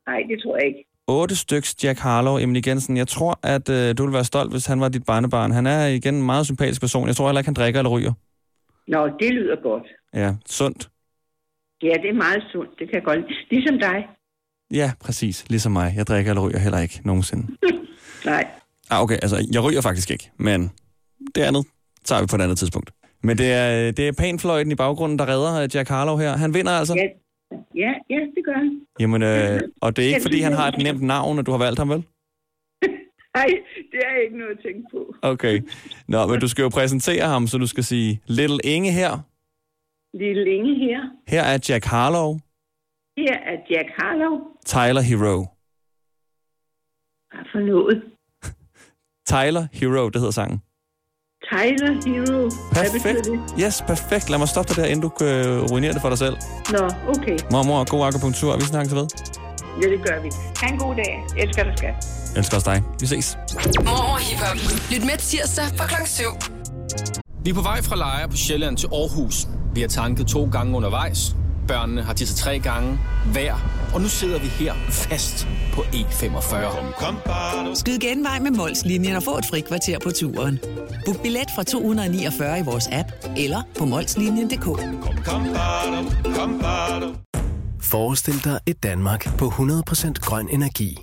Nej, 0.07 0.19
det 0.29 0.39
tror 0.43 0.57
jeg 0.57 0.67
ikke. 0.67 0.83
8 1.07 1.35
styks 1.35 1.83
Jack 1.83 1.99
Harlow, 1.99 2.37
Emily 2.37 2.61
Jensen. 2.67 2.97
Jeg 2.97 3.07
tror, 3.07 3.39
at 3.43 3.69
øh, 3.69 3.97
du 3.97 4.03
ville 4.03 4.13
være 4.13 4.23
stolt, 4.23 4.51
hvis 4.51 4.65
han 4.65 4.79
var 4.81 4.89
dit 4.89 5.05
barnebarn. 5.05 5.51
Han 5.51 5.65
er 5.67 5.85
igen 5.85 6.15
en 6.15 6.23
meget 6.25 6.45
sympatisk 6.45 6.81
person. 6.81 7.07
Jeg 7.07 7.15
tror 7.15 7.27
heller 7.27 7.39
ikke, 7.39 7.47
han 7.47 7.53
drikker 7.53 7.79
eller 7.79 7.89
ryger. 7.89 8.13
Nå, 8.87 9.07
det 9.19 9.33
lyder 9.33 9.55
godt. 9.63 9.83
Ja, 10.13 10.33
sundt. 10.45 10.89
Ja, 11.83 11.93
det 12.01 12.09
er 12.09 12.13
meget 12.13 12.43
sundt. 12.51 12.69
Det 12.79 12.87
kan 12.87 12.95
jeg 12.95 13.03
godt 13.03 13.19
lide. 13.19 13.39
Ligesom 13.49 13.79
dig. 13.79 14.07
Ja, 14.71 14.91
præcis. 14.99 15.45
Ligesom 15.49 15.71
mig. 15.71 15.93
Jeg 15.95 16.07
drikker 16.07 16.31
eller 16.31 16.47
ryger 16.47 16.59
heller 16.59 16.79
ikke 16.79 17.01
nogensinde. 17.05 17.47
Nej. 18.25 18.47
Ah, 18.89 19.01
okay, 19.03 19.15
altså, 19.21 19.47
jeg 19.53 19.63
ryger 19.63 19.81
faktisk 19.81 20.11
ikke, 20.11 20.31
men 20.37 20.71
det 21.35 21.41
andet 21.41 21.65
tager 22.05 22.21
vi 22.21 22.27
på 22.27 22.35
et 22.35 22.41
andet 22.41 22.57
tidspunkt. 22.57 22.91
Men 23.23 23.37
det 23.37 23.51
er, 23.53 23.91
det 23.91 24.07
er 24.07 24.11
panfløjten 24.11 24.71
i 24.71 24.75
baggrunden, 24.75 25.19
der 25.19 25.27
redder 25.27 25.61
øh, 25.61 25.69
Jack 25.75 25.89
Harlow 25.89 26.17
her. 26.17 26.37
Han 26.37 26.53
vinder 26.53 26.71
altså. 26.71 26.93
Ja, 26.93 27.07
ja, 27.75 27.91
ja 28.09 28.19
det 28.35 28.41
gør 28.45 28.53
han. 28.53 28.81
Jamen, 28.99 29.21
øh, 29.23 29.59
og 29.81 29.95
det 29.95 30.03
er 30.03 30.07
ikke, 30.07 30.21
fordi 30.21 30.39
han 30.41 30.53
har 30.53 30.67
et 30.67 30.77
nemt 30.83 31.01
navn, 31.01 31.39
at 31.39 31.45
du 31.45 31.51
har 31.51 31.57
valgt 31.57 31.79
ham, 31.79 31.89
vel? 31.89 31.97
Nej, 33.37 33.49
det 33.91 33.99
er 34.09 34.15
ikke 34.23 34.37
noget 34.37 34.51
at 34.57 34.59
tænke 34.65 34.83
på. 34.91 35.15
Okay. 35.21 35.61
Nå, 36.07 36.27
men 36.27 36.39
du 36.39 36.47
skal 36.47 36.63
jo 36.63 36.69
præsentere 36.69 37.25
ham, 37.27 37.47
så 37.47 37.57
du 37.57 37.67
skal 37.67 37.83
sige, 37.83 38.21
Little 38.27 38.59
Inge 38.63 38.91
her. 38.91 39.11
Lille 40.13 40.43
længe 40.43 40.75
her. 40.75 40.99
Her 41.27 41.43
er 41.43 41.57
Jack 41.69 41.85
Harlow, 41.85 42.29
Her 43.17 43.37
er 43.51 43.57
Jack 43.71 43.89
Harlow. 43.99 44.35
Tyler 44.65 45.01
Hero. 45.09 45.37
Hvad 47.31 47.45
for 47.51 47.59
noget? 47.59 47.97
Tyler 49.31 49.67
Hero, 49.73 50.09
det 50.09 50.19
hedder 50.21 50.31
sangen. 50.31 50.61
Tyler 51.51 51.93
Hero. 52.07 52.39
Hvad 52.71 52.83
betyder 52.93 53.13
Perfekt. 53.13 53.25
det? 53.25 53.63
Yes, 53.65 53.83
perfekt. 53.87 54.29
Lad 54.29 54.37
mig 54.39 54.47
stoppe 54.47 54.69
dig 54.73 54.83
der, 54.83 54.85
inden 54.89 55.01
du 55.09 55.25
øh, 55.25 55.63
ruinerer 55.71 55.93
det 55.93 56.01
for 56.01 56.09
dig 56.09 56.17
selv. 56.17 56.35
Nå, 56.71 56.89
okay. 57.09 57.37
Mormor, 57.51 57.89
god 57.89 58.07
akupunktur. 58.07 58.55
Vi 58.55 58.61
snakkes 58.61 58.95
ved. 58.95 59.07
Ja, 59.81 59.87
det 59.89 59.99
gør 60.07 60.21
vi. 60.21 60.29
Ha' 60.61 60.67
en 60.73 60.79
god 60.79 60.95
dag. 60.95 61.23
Elsker 61.37 61.63
dig, 61.63 61.73
skat. 61.77 61.95
Jeg 62.33 62.39
elsker 62.39 62.55
også 62.57 62.71
dig. 62.71 62.83
Vi 62.99 63.05
ses. 63.05 63.37
Mormor 63.77 64.17
Hip 64.17 64.39
Hop. 64.39 64.57
Lyt 64.91 65.01
med 65.05 65.17
tirsdag 65.17 65.65
fra 65.77 65.87
klokken 65.87 66.07
7. 66.07 66.23
Vi 67.43 67.49
er 67.49 67.53
på 67.53 67.61
vej 67.61 67.81
fra 67.81 67.95
Lejre 67.95 68.29
på 68.29 68.37
Sjælland 68.37 68.77
til 68.77 68.87
Aarhus. 68.93 69.47
Vi 69.73 69.81
har 69.81 69.87
tanket 69.87 70.27
to 70.27 70.49
gange 70.51 70.75
undervejs. 70.77 71.35
Børnene 71.67 72.03
har 72.03 72.13
tisset 72.13 72.37
tre 72.37 72.59
gange 72.59 72.99
hver. 73.33 73.53
Og 73.97 74.03
nu 74.03 74.09
sidder 74.09 74.39
vi 74.39 74.47
her 74.47 74.73
fast 74.89 75.47
på 75.73 75.81
E45. 75.81 77.75
Skyd 77.75 77.99
genvej 77.99 78.39
med 78.39 78.51
Molslinjen 78.51 79.15
og 79.15 79.23
få 79.23 79.37
et 79.37 79.45
fri 79.45 79.59
kvarter 79.59 79.99
på 79.99 80.11
turen. 80.11 80.59
Book 81.05 81.21
billet 81.21 81.51
fra 81.55 81.63
249 81.63 82.59
i 82.59 82.63
vores 82.63 82.87
app 82.91 83.07
eller 83.37 83.61
på 83.77 83.85
molslinjen.dk. 83.85 84.65
Forestil 87.81 88.43
dig 88.43 88.59
et 88.65 88.83
Danmark 88.83 89.37
på 89.37 89.47
100% 89.47 90.13
grøn 90.13 90.49
energi. 90.49 90.97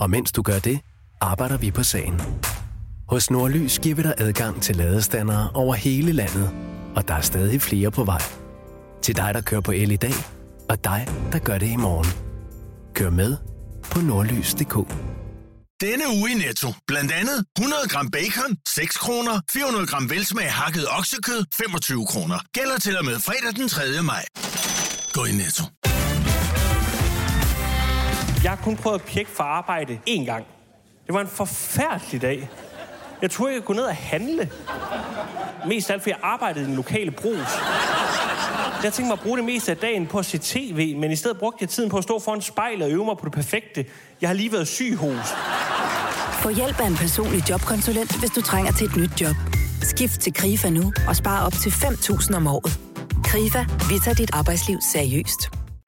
Og 0.00 0.10
mens 0.10 0.32
du 0.32 0.42
gør 0.42 0.58
det, 0.58 0.80
arbejder 1.20 1.56
vi 1.56 1.70
på 1.70 1.82
sagen. 1.82 2.20
Hos 3.08 3.30
Nordlys 3.30 3.78
giver 3.78 3.94
vi 3.94 4.02
dig 4.02 4.14
adgang 4.18 4.62
til 4.62 4.76
ladestandere 4.76 5.50
over 5.54 5.74
hele 5.74 6.12
landet, 6.12 6.50
og 6.96 7.08
der 7.08 7.14
er 7.14 7.20
stadig 7.20 7.62
flere 7.62 7.90
på 7.90 8.04
vej. 8.04 8.22
Til 9.02 9.16
dig, 9.16 9.34
der 9.34 9.40
kører 9.40 9.60
på 9.60 9.72
el 9.72 9.92
i 9.92 9.96
dag, 9.96 10.14
og 10.68 10.84
dig, 10.84 11.08
der 11.32 11.38
gør 11.38 11.58
det 11.58 11.70
i 11.70 11.76
morgen. 11.76 12.10
Kør 12.94 13.10
med 13.10 13.36
på 13.90 14.00
nordlys.dk. 14.00 14.74
Denne 15.80 16.04
uge 16.18 16.30
i 16.30 16.34
Netto. 16.34 16.68
Blandt 16.86 17.12
andet 17.12 17.44
100 17.58 17.82
gram 17.88 18.10
bacon, 18.10 18.56
6 18.68 18.96
kroner. 18.96 19.40
400 19.52 19.86
gram 19.86 20.10
velsmag 20.10 20.52
hakket 20.52 20.86
oksekød, 20.98 21.44
25 21.54 22.06
kroner. 22.06 22.38
Gælder 22.52 22.78
til 22.78 22.98
og 22.98 23.04
med 23.04 23.18
fredag 23.18 23.56
den 23.56 23.68
3. 23.68 23.82
maj. 24.02 24.24
Gå 25.12 25.24
i 25.24 25.32
Netto. 25.32 25.64
Jeg 28.44 28.50
har 28.50 28.60
kun 28.64 28.76
prøvet 28.76 28.98
at 29.00 29.04
pjekke 29.06 29.30
for 29.30 29.44
arbejde 29.44 29.98
én 30.08 30.24
gang. 30.24 30.44
Det 31.06 31.14
var 31.14 31.20
en 31.20 31.28
forfærdelig 31.28 32.22
dag. 32.22 32.50
Jeg 33.22 33.30
troede, 33.30 33.54
jeg 33.54 33.62
kunne 33.62 33.76
gå 33.76 33.80
ned 33.80 33.88
og 33.88 33.96
handle. 33.96 34.50
Mest 35.66 35.90
af 35.90 35.94
alt, 35.94 36.02
fordi 36.02 36.10
jeg 36.10 36.20
arbejdede 36.22 36.64
i 36.64 36.68
den 36.68 36.76
lokale 36.76 37.10
brus. 37.10 37.48
Jeg 38.84 38.92
tænkte 38.92 39.08
mig 39.08 39.12
at 39.12 39.20
bruge 39.20 39.36
det 39.36 39.44
meste 39.44 39.70
af 39.70 39.76
dagen 39.76 40.06
på 40.06 40.18
at 40.18 40.26
se 40.26 40.38
tv, 40.38 40.96
men 40.96 41.10
i 41.10 41.16
stedet 41.16 41.38
brugte 41.38 41.58
jeg 41.60 41.68
tiden 41.68 41.90
på 41.90 41.96
at 41.96 42.04
stå 42.04 42.18
foran 42.18 42.40
spejlet 42.40 42.82
og 42.86 42.92
øve 42.92 43.04
mig 43.04 43.16
på 43.18 43.24
det 43.24 43.32
perfekte. 43.32 43.84
Jeg 44.20 44.28
har 44.28 44.34
lige 44.34 44.52
været 44.52 44.68
syg 44.68 44.96
hos. 44.96 45.26
Få 46.42 46.48
hjælp 46.48 46.80
af 46.80 46.86
en 46.86 46.96
personlig 46.96 47.50
jobkonsulent, 47.50 48.18
hvis 48.20 48.30
du 48.30 48.42
trænger 48.42 48.72
til 48.72 48.86
et 48.86 48.96
nyt 48.96 49.20
job. 49.20 49.36
Skift 49.82 50.20
til 50.20 50.32
KRIFA 50.32 50.70
nu 50.70 50.92
og 51.08 51.16
spare 51.16 51.46
op 51.46 51.52
til 51.52 51.70
5.000 51.70 52.36
om 52.36 52.46
året. 52.46 52.78
KRIFA, 53.24 53.64
vi 53.90 53.98
tager 54.04 54.14
dit 54.14 54.30
arbejdsliv 54.32 54.78
seriøst. 54.92 55.40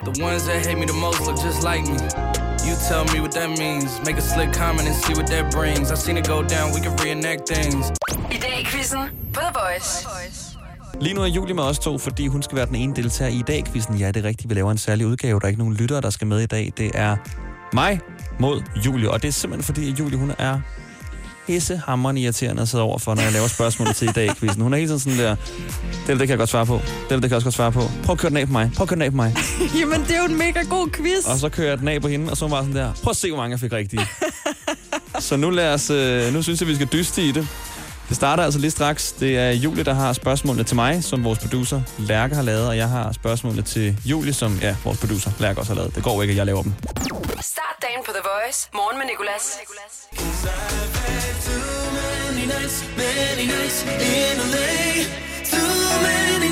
The 0.09 0.25
ones 0.27 0.43
that 0.43 0.67
hate 0.67 0.79
me 0.81 0.87
the 0.87 1.01
most 1.07 1.21
look 1.27 1.39
just 1.47 1.61
like 1.71 1.85
me. 1.93 1.99
You 2.69 2.75
tell 2.91 3.05
me 3.13 3.19
what 3.25 3.33
that 3.39 3.51
means. 3.63 3.89
Make 4.07 4.19
a 4.23 4.27
slick 4.33 4.51
comment 4.63 4.87
and 4.91 4.97
see 5.05 5.15
what 5.19 5.29
that 5.35 5.45
brings. 5.57 5.87
I 5.91 5.97
seen 6.05 6.17
it 6.21 6.27
go 6.35 6.39
down, 6.55 6.67
we 6.77 6.81
can 6.87 6.95
reenact 7.05 7.43
things. 7.55 7.85
I 8.35 8.39
dag 8.45 8.61
i 8.61 8.65
quizzen 8.65 9.01
på 9.35 9.41
The 9.41 9.53
Voice. 9.61 10.46
Lige 11.01 11.15
nu 11.15 11.23
er 11.23 11.27
Julie 11.27 11.55
med 11.55 11.63
os 11.63 11.79
to, 11.79 11.99
fordi 11.99 12.27
hun 12.27 12.43
skal 12.43 12.57
være 12.57 12.67
den 12.67 12.75
ene 12.75 12.97
deltager 12.97 13.31
i 13.31 13.43
dag 13.47 13.65
quizzen. 13.73 13.97
Ja, 13.97 14.09
det 14.09 14.17
er 14.17 14.29
rigtigt. 14.29 14.51
Vi 14.51 14.55
laver 14.55 14.71
en 14.71 14.79
særlig 14.79 15.07
udgave. 15.07 15.41
Der 15.41 15.45
er 15.45 15.49
ikke 15.49 15.59
nogen 15.59 15.75
lyttere, 15.75 16.01
der 16.01 16.11
skal 16.11 16.27
med 16.27 16.41
i 16.41 16.47
dag. 16.47 16.73
Det 16.77 16.91
er 16.95 17.17
mig 17.73 18.01
mod 18.39 18.63
Julie. 18.87 19.11
Og 19.11 19.23
det 19.23 19.29
er 19.29 19.33
simpelthen 19.33 19.75
fordi, 19.75 19.93
at 19.93 19.99
Julie 19.99 20.19
hun 20.19 20.33
er 20.39 20.61
pissehammerende 21.47 22.21
irriterende 22.21 22.63
at 22.63 22.69
sidde 22.69 22.85
over 22.85 22.99
for, 22.99 23.15
når 23.15 23.23
jeg 23.23 23.33
laver 23.33 23.49
spørgsmål 23.49 23.95
til 23.95 24.09
i 24.09 24.13
dag 24.13 24.37
quizzen. 24.37 24.63
Hun 24.63 24.73
er 24.73 24.77
hele 24.77 24.89
tiden 24.89 25.01
sådan 25.01 25.19
der, 25.19 25.37
det, 26.07 26.09
det 26.09 26.19
kan 26.19 26.29
jeg 26.29 26.39
godt 26.39 26.49
svare 26.49 26.67
på. 26.67 26.75
Det, 26.75 27.11
det 27.11 27.21
kan 27.21 27.31
jeg 27.31 27.37
også 27.37 27.47
godt 27.47 27.55
svare 27.55 27.73
på. 27.73 27.83
Prøv 28.05 28.13
at 28.13 28.19
køre 28.19 28.31
den 28.31 28.37
af 28.37 28.47
på 28.47 28.53
mig. 28.53 28.71
Prøv 28.77 28.85
at 28.85 28.89
køre 28.89 28.97
den 28.97 29.03
af 29.03 29.11
på 29.11 29.17
mig. 29.17 29.37
Jamen, 29.81 30.01
det 30.01 30.11
er 30.11 30.19
jo 30.19 30.25
en 30.25 30.39
mega 30.39 30.63
god 30.63 30.89
quiz. 30.91 31.27
Og 31.27 31.39
så 31.39 31.49
kører 31.49 31.69
jeg 31.69 31.79
den 31.79 31.89
af 31.89 32.03
på 32.03 32.09
hende, 32.09 32.31
og 32.31 32.37
så 32.37 32.45
var 32.45 32.51
bare 32.51 32.63
sådan 32.65 32.77
der, 32.77 32.93
prøv 33.03 33.11
at 33.11 33.17
se, 33.17 33.29
hvor 33.31 33.39
mange 33.39 33.53
jeg 33.53 33.61
fik 33.61 33.73
rigtige. 33.73 34.07
så 35.19 35.37
nu, 35.37 35.51
lad 35.51 35.75
os, 35.75 35.91
øh, 35.91 36.35
nu 36.35 36.43
synes 36.43 36.61
jeg, 36.61 36.69
vi 36.69 36.75
skal 36.75 36.89
dyste 36.93 37.23
i 37.23 37.33
det. 37.33 37.49
Det 38.09 38.17
starter 38.17 38.43
altså 38.45 38.61
lige 38.61 38.71
straks. 38.71 39.13
Det 39.13 39.39
er 39.39 39.51
Julie, 39.51 39.85
der 39.85 39.95
har 39.95 40.13
spørgsmålene 40.13 40.65
til 40.65 40.77
mig, 40.77 41.05
som 41.05 41.25
vores 41.25 41.39
producer 41.39 41.81
Lærke 41.99 42.35
har 42.35 42.43
lavet, 42.43 42.69
og 42.69 42.77
jeg 42.77 42.89
har 42.89 43.13
spørgsmålene 43.13 43.63
til 43.63 43.99
Julie, 44.05 44.33
som 44.33 44.59
ja, 44.63 44.77
vores 44.85 44.99
producer 44.99 45.31
Lærke 45.39 45.61
også 45.61 45.73
har 45.73 45.77
lavet. 45.81 45.95
Det 45.95 46.03
går 46.03 46.23
ikke, 46.23 46.33
at 46.33 46.37
jeg 46.37 46.47
laver 46.47 46.63
dem. 46.63 46.73
Start 47.41 47.77
dagen 47.83 48.01
på 48.07 48.13
The 48.13 48.23
Voice. 48.31 48.69
Morgen 48.75 48.99
med 48.99 49.07
Nicolas. 49.07 49.45
many 52.37 52.47
nights, 52.47 52.85
many 52.97 53.47
nights. 53.47 55.17
Too 55.51 55.87
many 56.03 56.49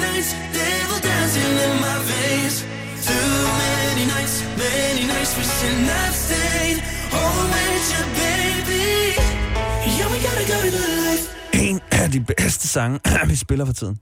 many 4.57 5.05
wishing 5.39 5.89
I 5.89 6.11
stayed 6.11 6.79
home 7.15 7.51
with 7.51 7.89
you, 7.95 8.05
baby. 8.21 9.54
Af 12.05 12.11
de 12.11 12.21
bedste 12.21 12.69
sange, 12.69 13.01
vi 13.31 13.37
spiller 13.37 13.65
for 13.65 13.73
tiden. 13.73 13.99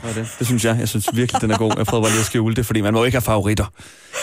Hvad 0.00 0.10
er 0.10 0.14
det? 0.14 0.28
Det 0.38 0.46
synes 0.46 0.64
jeg. 0.64 0.76
Jeg 0.78 0.88
synes 0.88 1.08
virkelig, 1.12 1.42
den 1.42 1.50
er 1.50 1.58
god. 1.58 1.72
Jeg 1.76 1.86
prøvede 1.86 2.04
bare 2.04 2.12
lige 2.12 2.20
at 2.20 2.26
skjule 2.26 2.54
det, 2.54 2.66
fordi 2.66 2.80
man 2.80 2.92
må 2.94 3.04
ikke 3.04 3.16
have 3.16 3.22
favoritter. 3.22 3.64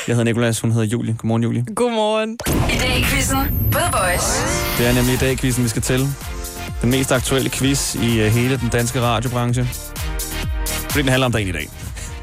Jeg 0.08 0.16
hedder 0.16 0.24
Nikolas, 0.24 0.60
hun 0.60 0.72
hedder 0.72 0.88
Julie. 0.88 1.14
Godmorgen, 1.18 1.44
Julie. 1.44 1.66
Godmorgen. 1.76 2.38
I 2.74 2.78
dag 2.78 3.00
i 3.00 3.04
quizzen 3.04 3.38
The 3.72 3.82
Voice. 3.92 4.30
Det 4.78 4.88
er 4.88 4.94
nemlig 4.94 5.14
i 5.14 5.18
dag, 5.18 5.38
quizzen 5.38 5.64
vi 5.64 5.70
skal 5.70 5.82
til. 5.82 6.08
Den 6.82 6.90
mest 6.90 7.12
aktuelle 7.12 7.50
quiz 7.50 7.96
i 7.96 8.26
uh, 8.26 8.28
hele 8.28 8.58
den 8.58 8.70
danske 8.70 9.02
radiobranche. 9.02 9.68
Fordi 10.66 11.02
den 11.02 11.10
handler 11.10 11.26
om 11.26 11.32
dagen 11.32 11.48
i 11.48 11.52
dag. 11.52 11.70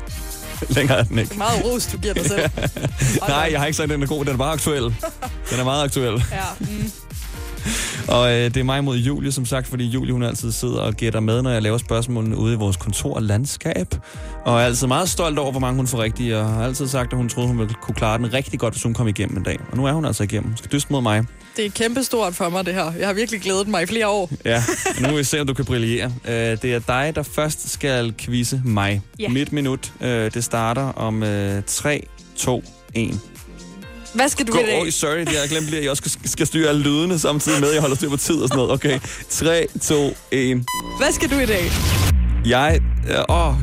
Længere 0.77 0.99
er 0.99 1.03
den 1.05 1.19
ikke. 1.19 1.29
Det 1.29 1.35
er 1.35 1.39
meget 1.39 1.65
ros, 1.65 1.87
du 1.87 1.99
giver 1.99 2.15
dig 2.15 2.27
selv. 2.27 2.51
Nej, 3.29 3.49
jeg 3.53 3.61
har 3.61 3.67
ikke 3.67 3.77
sagt, 3.77 3.85
at 3.85 3.91
den 3.91 4.03
er 4.03 4.07
god. 4.07 4.25
Den 4.25 4.35
er 4.35 4.39
bare 4.39 4.53
aktuel. 4.53 4.83
Den 5.51 5.61
er 5.61 5.65
meget 5.65 5.85
aktuel. 5.85 6.25
Ja, 6.33 6.45
mm. 6.61 6.91
Og 8.17 8.33
øh, 8.33 8.45
det 8.45 8.57
er 8.57 8.65
mig 8.65 8.85
mod 8.85 8.97
Julie, 8.97 9.33
som 9.33 9.47
sagt, 9.47 9.67
fordi 9.67 9.85
Julie 9.85 10.13
hun 10.13 10.23
altid 10.23 10.53
sidder 10.53 10.81
og 10.81 10.95
gætter 10.95 11.21
med, 11.21 11.43
når 11.43 11.51
jeg 11.51 11.63
laver 11.63 11.79
spørgsmålene 11.79 12.37
ude 12.37 12.53
i 12.53 12.57
vores 12.57 12.77
kontorlandskab. 12.77 13.95
Og 14.45 14.61
er 14.61 14.65
altid 14.65 14.87
meget 14.87 15.09
stolt 15.09 15.39
over, 15.39 15.51
hvor 15.51 15.61
mange 15.61 15.77
hun 15.77 15.87
får 15.87 16.03
rigtigt, 16.03 16.35
og 16.35 16.49
har 16.49 16.65
altid 16.65 16.89
sagt, 16.89 17.13
at 17.13 17.17
hun 17.17 17.29
troede, 17.29 17.49
hun 17.49 17.59
ville 17.59 17.75
kunne 17.83 17.95
klare 17.95 18.19
den 18.19 18.33
rigtig 18.33 18.61
godt, 18.61 18.75
hvis 18.75 18.83
hun 18.83 18.95
kom 18.95 19.09
igennem 19.09 19.37
en 19.37 19.43
dag. 19.43 19.59
Og 19.71 19.77
nu 19.77 19.87
er 19.87 19.93
hun 19.93 20.05
altså 20.05 20.23
igennem. 20.23 20.49
Hun 20.49 20.57
skal 20.57 20.73
dyste 20.73 20.93
mod 20.93 21.03
mig. 21.03 21.25
Det 21.57 21.67
er 21.67 21.71
kæmpestort 21.71 22.35
for 22.35 22.49
mig, 22.49 22.67
det 22.67 22.75
her. 22.75 22.93
Jeg 22.99 23.07
har 23.07 23.15
virkelig 23.15 23.41
glædet 23.41 23.69
mig 23.69 23.83
i 23.83 23.87
flere 23.87 24.09
år. 24.09 24.31
Ja, 24.45 24.63
nu 25.01 25.09
vil 25.09 25.19
vi 25.19 25.25
se, 25.25 25.41
om 25.41 25.47
du 25.47 25.55
kan 25.55 25.65
brillere. 25.65 26.13
Øh, 26.29 26.33
det 26.35 26.65
er 26.65 26.79
dig, 26.79 27.13
der 27.15 27.23
først 27.23 27.71
skal 27.73 28.15
quizze 28.19 28.63
mig. 28.65 29.03
Ja. 29.19 29.29
Mit 29.29 29.53
minut, 29.53 29.93
øh, 30.01 30.35
det 30.35 30.45
starter 30.45 30.83
om 30.83 31.23
øh, 31.23 31.63
3, 31.67 32.07
2, 32.37 32.65
1. 32.95 33.21
Hvad 34.15 34.29
skal 34.29 34.47
du 34.47 34.53
Gå, 34.53 34.59
i 34.59 34.63
dag? 34.63 34.81
oh, 34.81 34.89
sorry, 34.91 35.17
jeg 35.17 35.41
har 35.41 35.49
glemt 35.49 35.67
lige, 35.67 35.77
at 35.79 35.83
jeg 35.83 35.91
også 35.91 36.19
skal, 36.25 36.47
styre 36.47 36.69
alle 36.69 36.83
lydene 36.83 37.19
samtidig 37.19 37.61
med, 37.61 37.69
at 37.69 37.75
jeg 37.75 37.81
holder 37.81 37.97
styr 37.97 38.09
på 38.09 38.17
tid 38.17 38.35
og 38.35 38.49
sådan 38.49 38.57
noget. 38.57 38.73
Okay, 38.73 38.99
3, 39.29 39.67
2, 39.83 39.95
1. 40.31 40.65
Hvad 40.99 41.13
skal 41.13 41.31
du 41.31 41.39
i 41.39 41.47
dag? 41.47 41.65
Jeg, 42.47 42.81
øh, 43.11 43.17
åh, 43.29 43.55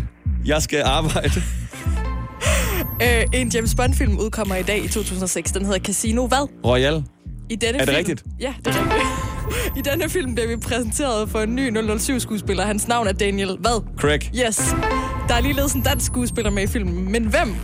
jeg 0.45 0.61
skal 0.61 0.81
arbejde. 0.85 1.43
Øh, 3.03 3.23
en 3.33 3.49
James 3.49 3.75
Bond-film 3.75 4.19
udkommer 4.19 4.55
i 4.55 4.63
dag 4.63 4.83
i 4.85 4.87
2006. 4.87 5.51
Den 5.51 5.65
hedder 5.65 5.79
Casino 5.79 6.27
Hvad? 6.27 6.47
Royal. 6.65 7.03
I 7.49 7.55
denne 7.55 7.79
Er 7.79 7.85
det 7.85 7.87
film, 7.87 7.97
rigtigt? 7.97 8.23
Ja, 8.39 8.53
det 8.65 8.75
er 8.75 8.79
rigtigt. 8.79 9.77
I 9.77 9.81
denne 9.91 10.09
film 10.09 10.35
bliver 10.35 10.47
vi 10.47 10.55
præsenteret 10.57 11.29
for 11.29 11.39
en 11.39 11.55
ny 11.55 11.77
007-skuespiller. 11.77 12.65
Hans 12.65 12.87
navn 12.87 13.07
er 13.07 13.11
Daniel 13.11 13.57
Hvad? 13.59 13.81
Craig. 13.99 14.31
Yes. 14.47 14.75
Der 15.27 15.35
er 15.35 15.41
ligeledes 15.41 15.73
en 15.73 15.81
dansk 15.81 16.05
skuespiller 16.05 16.51
med 16.51 16.63
i 16.63 16.67
filmen. 16.67 17.11
Men 17.11 17.23
hvem? 17.25 17.55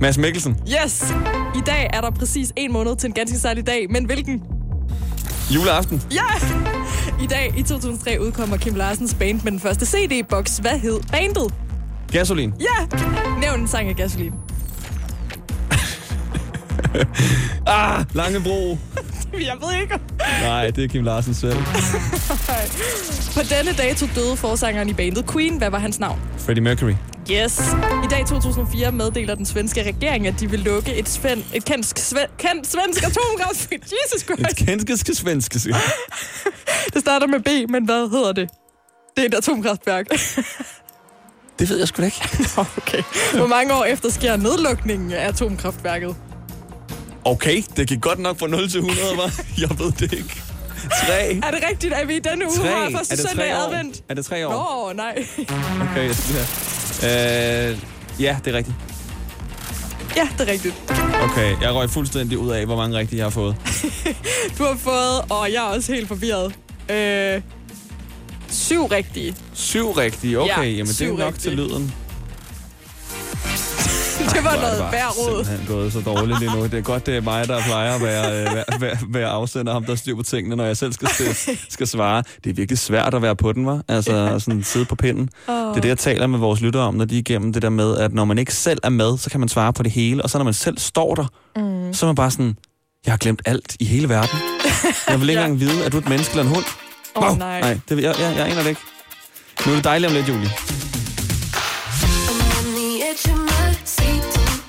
Mads 0.00 0.18
Mikkelsen. 0.18 0.56
Yes. 0.84 1.14
I 1.54 1.60
dag 1.66 1.90
er 1.92 2.00
der 2.00 2.10
præcis 2.10 2.52
en 2.56 2.72
måned 2.72 2.96
til 2.96 3.06
en 3.06 3.12
ganske 3.12 3.38
særlig 3.38 3.66
dag. 3.66 3.86
Men 3.90 4.04
hvilken? 4.04 4.42
Juleaften. 5.54 6.02
Ja! 6.12 6.46
I 7.24 7.26
dag, 7.26 7.54
i 7.58 7.62
2003, 7.62 8.20
udkommer 8.20 8.56
Kim 8.56 8.74
Larsens 8.74 9.14
band 9.14 9.40
med 9.42 9.52
den 9.52 9.60
første 9.60 9.86
CD-boks. 9.86 10.58
Hvad 10.58 10.78
hed 10.78 11.00
bandet? 11.12 11.54
Gasolin. 12.12 12.54
Ja! 12.60 12.86
Nævn 13.40 13.60
en 13.60 13.68
sang 13.68 13.88
af 13.88 13.96
Gasolin. 13.96 14.32
Ah, 17.66 18.04
Langebro. 18.14 18.78
Jeg 19.50 19.56
ved 19.60 19.80
ikke. 19.82 19.98
Nej, 20.42 20.70
det 20.70 20.84
er 20.84 20.88
Kim 20.88 21.04
Larsen 21.04 21.34
selv. 21.34 21.56
På 23.36 23.40
denne 23.50 23.72
dato 23.78 24.06
døde 24.14 24.36
forsangeren 24.36 24.88
i 24.88 24.92
bandet 24.92 25.30
Queen. 25.32 25.58
Hvad 25.58 25.70
var 25.70 25.78
hans 25.78 25.98
navn? 26.00 26.20
Freddie 26.38 26.62
Mercury. 26.64 26.92
Yes. 27.30 27.60
I 28.04 28.08
dag 28.10 28.26
2004 28.26 28.92
meddeler 28.92 29.34
den 29.34 29.46
svenske 29.46 29.82
regering, 29.82 30.26
at 30.26 30.34
de 30.40 30.50
vil 30.50 30.60
lukke 30.60 30.94
et, 30.94 31.08
sven, 31.08 31.44
et 31.54 31.64
kendt, 31.64 31.98
sve, 31.98 32.18
kendt 32.38 32.66
svensk 32.66 33.02
atomkraftværk. 33.02 33.80
Jesus 34.04 34.22
Et 34.22 34.96
Christ. 35.06 35.16
svenske, 35.20 35.58
siger 35.58 35.76
jeg. 35.76 36.52
Det 36.94 37.00
starter 37.00 37.26
med 37.26 37.40
B, 37.40 37.70
men 37.70 37.84
hvad 37.84 38.10
hedder 38.10 38.32
det? 38.32 38.48
Det 39.16 39.22
er 39.24 39.28
et 39.28 39.34
atomkraftværk. 39.34 40.06
Det 41.58 41.70
ved 41.70 41.78
jeg 41.78 41.88
sgu 41.88 42.00
da 42.02 42.06
ikke. 42.06 42.22
okay. 42.76 43.02
Hvor 43.34 43.46
mange 43.46 43.74
år 43.74 43.84
efter 43.84 44.10
sker 44.10 44.36
nedlukningen 44.36 45.12
af 45.12 45.28
atomkraftværket? 45.28 46.16
Okay, 47.24 47.62
det 47.76 47.88
gik 47.88 48.00
godt 48.00 48.18
nok 48.18 48.38
fra 48.38 48.46
0 48.46 48.68
til 48.70 48.78
100, 48.80 49.16
var. 49.16 49.30
Jeg 49.60 49.78
ved 49.78 49.92
det 49.92 50.12
ikke. 50.12 50.42
3. 51.06 51.12
Er 51.42 51.50
det 51.50 51.60
rigtigt, 51.70 51.94
at 51.94 52.08
vi 52.08 52.16
i 52.16 52.18
denne 52.18 52.44
uge 52.44 52.56
Tre. 52.56 52.68
har 52.68 52.90
første 52.90 53.16
søndag 53.16 53.46
i 53.46 53.50
advent? 53.50 54.02
Er 54.08 54.14
det 54.14 54.24
tre 54.26 54.48
år? 54.48 54.52
Nå, 54.88 54.92
nej. 54.92 55.24
Okay, 55.90 56.06
jeg 56.06 56.14
skal 56.14 56.34
her. 56.34 57.70
Øh, 57.70 57.78
ja, 58.20 58.36
det 58.44 58.54
er 58.54 58.56
rigtigt. 58.56 58.76
Ja, 60.16 60.28
det 60.38 60.48
er 60.48 60.52
rigtigt. 60.52 60.74
Okay, 61.22 61.60
jeg 61.62 61.74
røg 61.74 61.90
fuldstændig 61.90 62.38
ud 62.38 62.50
af, 62.50 62.66
hvor 62.66 62.76
mange 62.76 62.98
rigtige 62.98 63.18
jeg 63.18 63.24
har 63.24 63.30
fået. 63.30 63.56
Du 64.58 64.64
har 64.64 64.76
fået, 64.76 65.20
og 65.30 65.52
jeg 65.52 65.56
er 65.64 65.76
også 65.76 65.92
helt 65.92 66.08
forvirret, 66.08 66.54
øh, 66.90 67.42
syv 68.50 68.84
rigtige. 68.86 69.36
Syv 69.54 69.90
rigtige, 69.90 70.38
okay. 70.40 70.48
Ja, 70.56 70.62
jamen, 70.62 70.86
det 70.86 71.00
er 71.02 71.08
nok 71.08 71.20
rigtige. 71.20 71.50
til 71.50 71.52
lyden. 71.52 71.94
Det 74.34 74.44
var 74.44 74.50
er 74.50 74.60
noget 74.60 74.92
værd 74.92 75.18
råd. 75.18 75.44
simpelthen 75.44 75.76
gået 75.76 75.92
så 75.92 76.00
dårligt 76.00 76.38
lige 76.38 76.56
nu. 76.56 76.62
Det 76.64 76.74
er 76.74 76.80
godt, 76.80 77.06
det 77.06 77.16
er 77.16 77.20
mig, 77.20 77.48
der 77.48 77.60
plejer 77.62 77.94
at 77.94 78.02
være, 78.02 78.40
øh, 78.40 78.54
være, 78.54 78.64
være, 78.80 78.98
være 79.08 79.28
afsender 79.28 79.72
ham, 79.72 79.84
der 79.84 79.94
styr 79.94 80.14
på 80.16 80.22
tingene, 80.22 80.56
når 80.56 80.64
jeg 80.64 80.76
selv 80.76 80.92
skal, 80.92 81.08
skal, 81.08 81.56
skal 81.74 81.86
svare. 81.86 82.22
Det 82.44 82.50
er 82.50 82.54
virkelig 82.54 82.78
svært 82.78 83.14
at 83.14 83.22
være 83.22 83.36
på 83.36 83.52
den, 83.52 83.66
var. 83.66 83.82
Altså 83.88 84.36
sådan 84.38 84.62
sidde 84.62 84.84
på 84.84 84.94
pinden. 84.94 85.28
Åh. 85.48 85.54
Det 85.54 85.76
er 85.76 85.80
det, 85.80 85.88
jeg 85.88 85.98
taler 85.98 86.26
med 86.26 86.38
vores 86.38 86.60
lyttere 86.60 86.82
om, 86.82 86.94
når 86.94 87.04
de 87.04 87.14
er 87.14 87.18
igennem 87.18 87.52
det 87.52 87.62
der 87.62 87.70
med, 87.70 87.96
at 87.98 88.12
når 88.14 88.24
man 88.24 88.38
ikke 88.38 88.54
selv 88.54 88.78
er 88.82 88.88
med, 88.90 89.18
så 89.18 89.30
kan 89.30 89.40
man 89.40 89.48
svare 89.48 89.72
på 89.72 89.82
det 89.82 89.92
hele. 89.92 90.22
Og 90.22 90.30
så 90.30 90.38
når 90.38 90.44
man 90.44 90.54
selv 90.54 90.78
står 90.78 91.14
der, 91.14 91.24
Mm. 91.56 91.94
så 91.94 92.06
er 92.06 92.08
man 92.08 92.14
bare 92.14 92.30
sådan, 92.30 92.56
jeg 93.06 93.12
har 93.12 93.18
glemt 93.18 93.42
alt 93.44 93.76
i 93.80 93.84
hele 93.84 94.08
verden. 94.08 94.38
Jeg 95.08 95.20
vil 95.20 95.28
ikke 95.28 95.40
Ja. 95.40 95.46
engang 95.46 95.60
vide, 95.60 95.84
at 95.84 95.92
du 95.92 95.96
er 95.96 96.00
et 96.02 96.08
menneske 96.08 96.32
eller 96.32 96.42
en 96.42 96.48
hund. 96.54 96.64
Åh, 97.16 97.22
Wow. 97.28 97.36
nej. 97.36 97.60
Nej, 97.60 97.78
det, 97.88 97.96
jeg, 98.02 98.14
jeg, 98.20 98.34
jeg 98.36 98.46
aner 98.46 98.62
det 98.62 98.68
ikke. 98.68 98.80
Nu 99.66 99.72
er 99.72 99.76
det 99.76 99.84
dejligt 99.84 100.10
om 100.10 100.16
lidt, 100.16 100.28
Julie. 100.28 100.50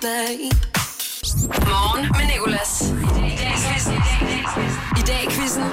Morgen 0.03 2.01
med 2.01 2.33
Nicolas. 2.33 2.81
I 2.81 3.35
dag 3.35 3.53
quizzen. 3.69 3.93
I 4.97 5.01
dag 5.07 5.27
quizzen. 5.31 5.63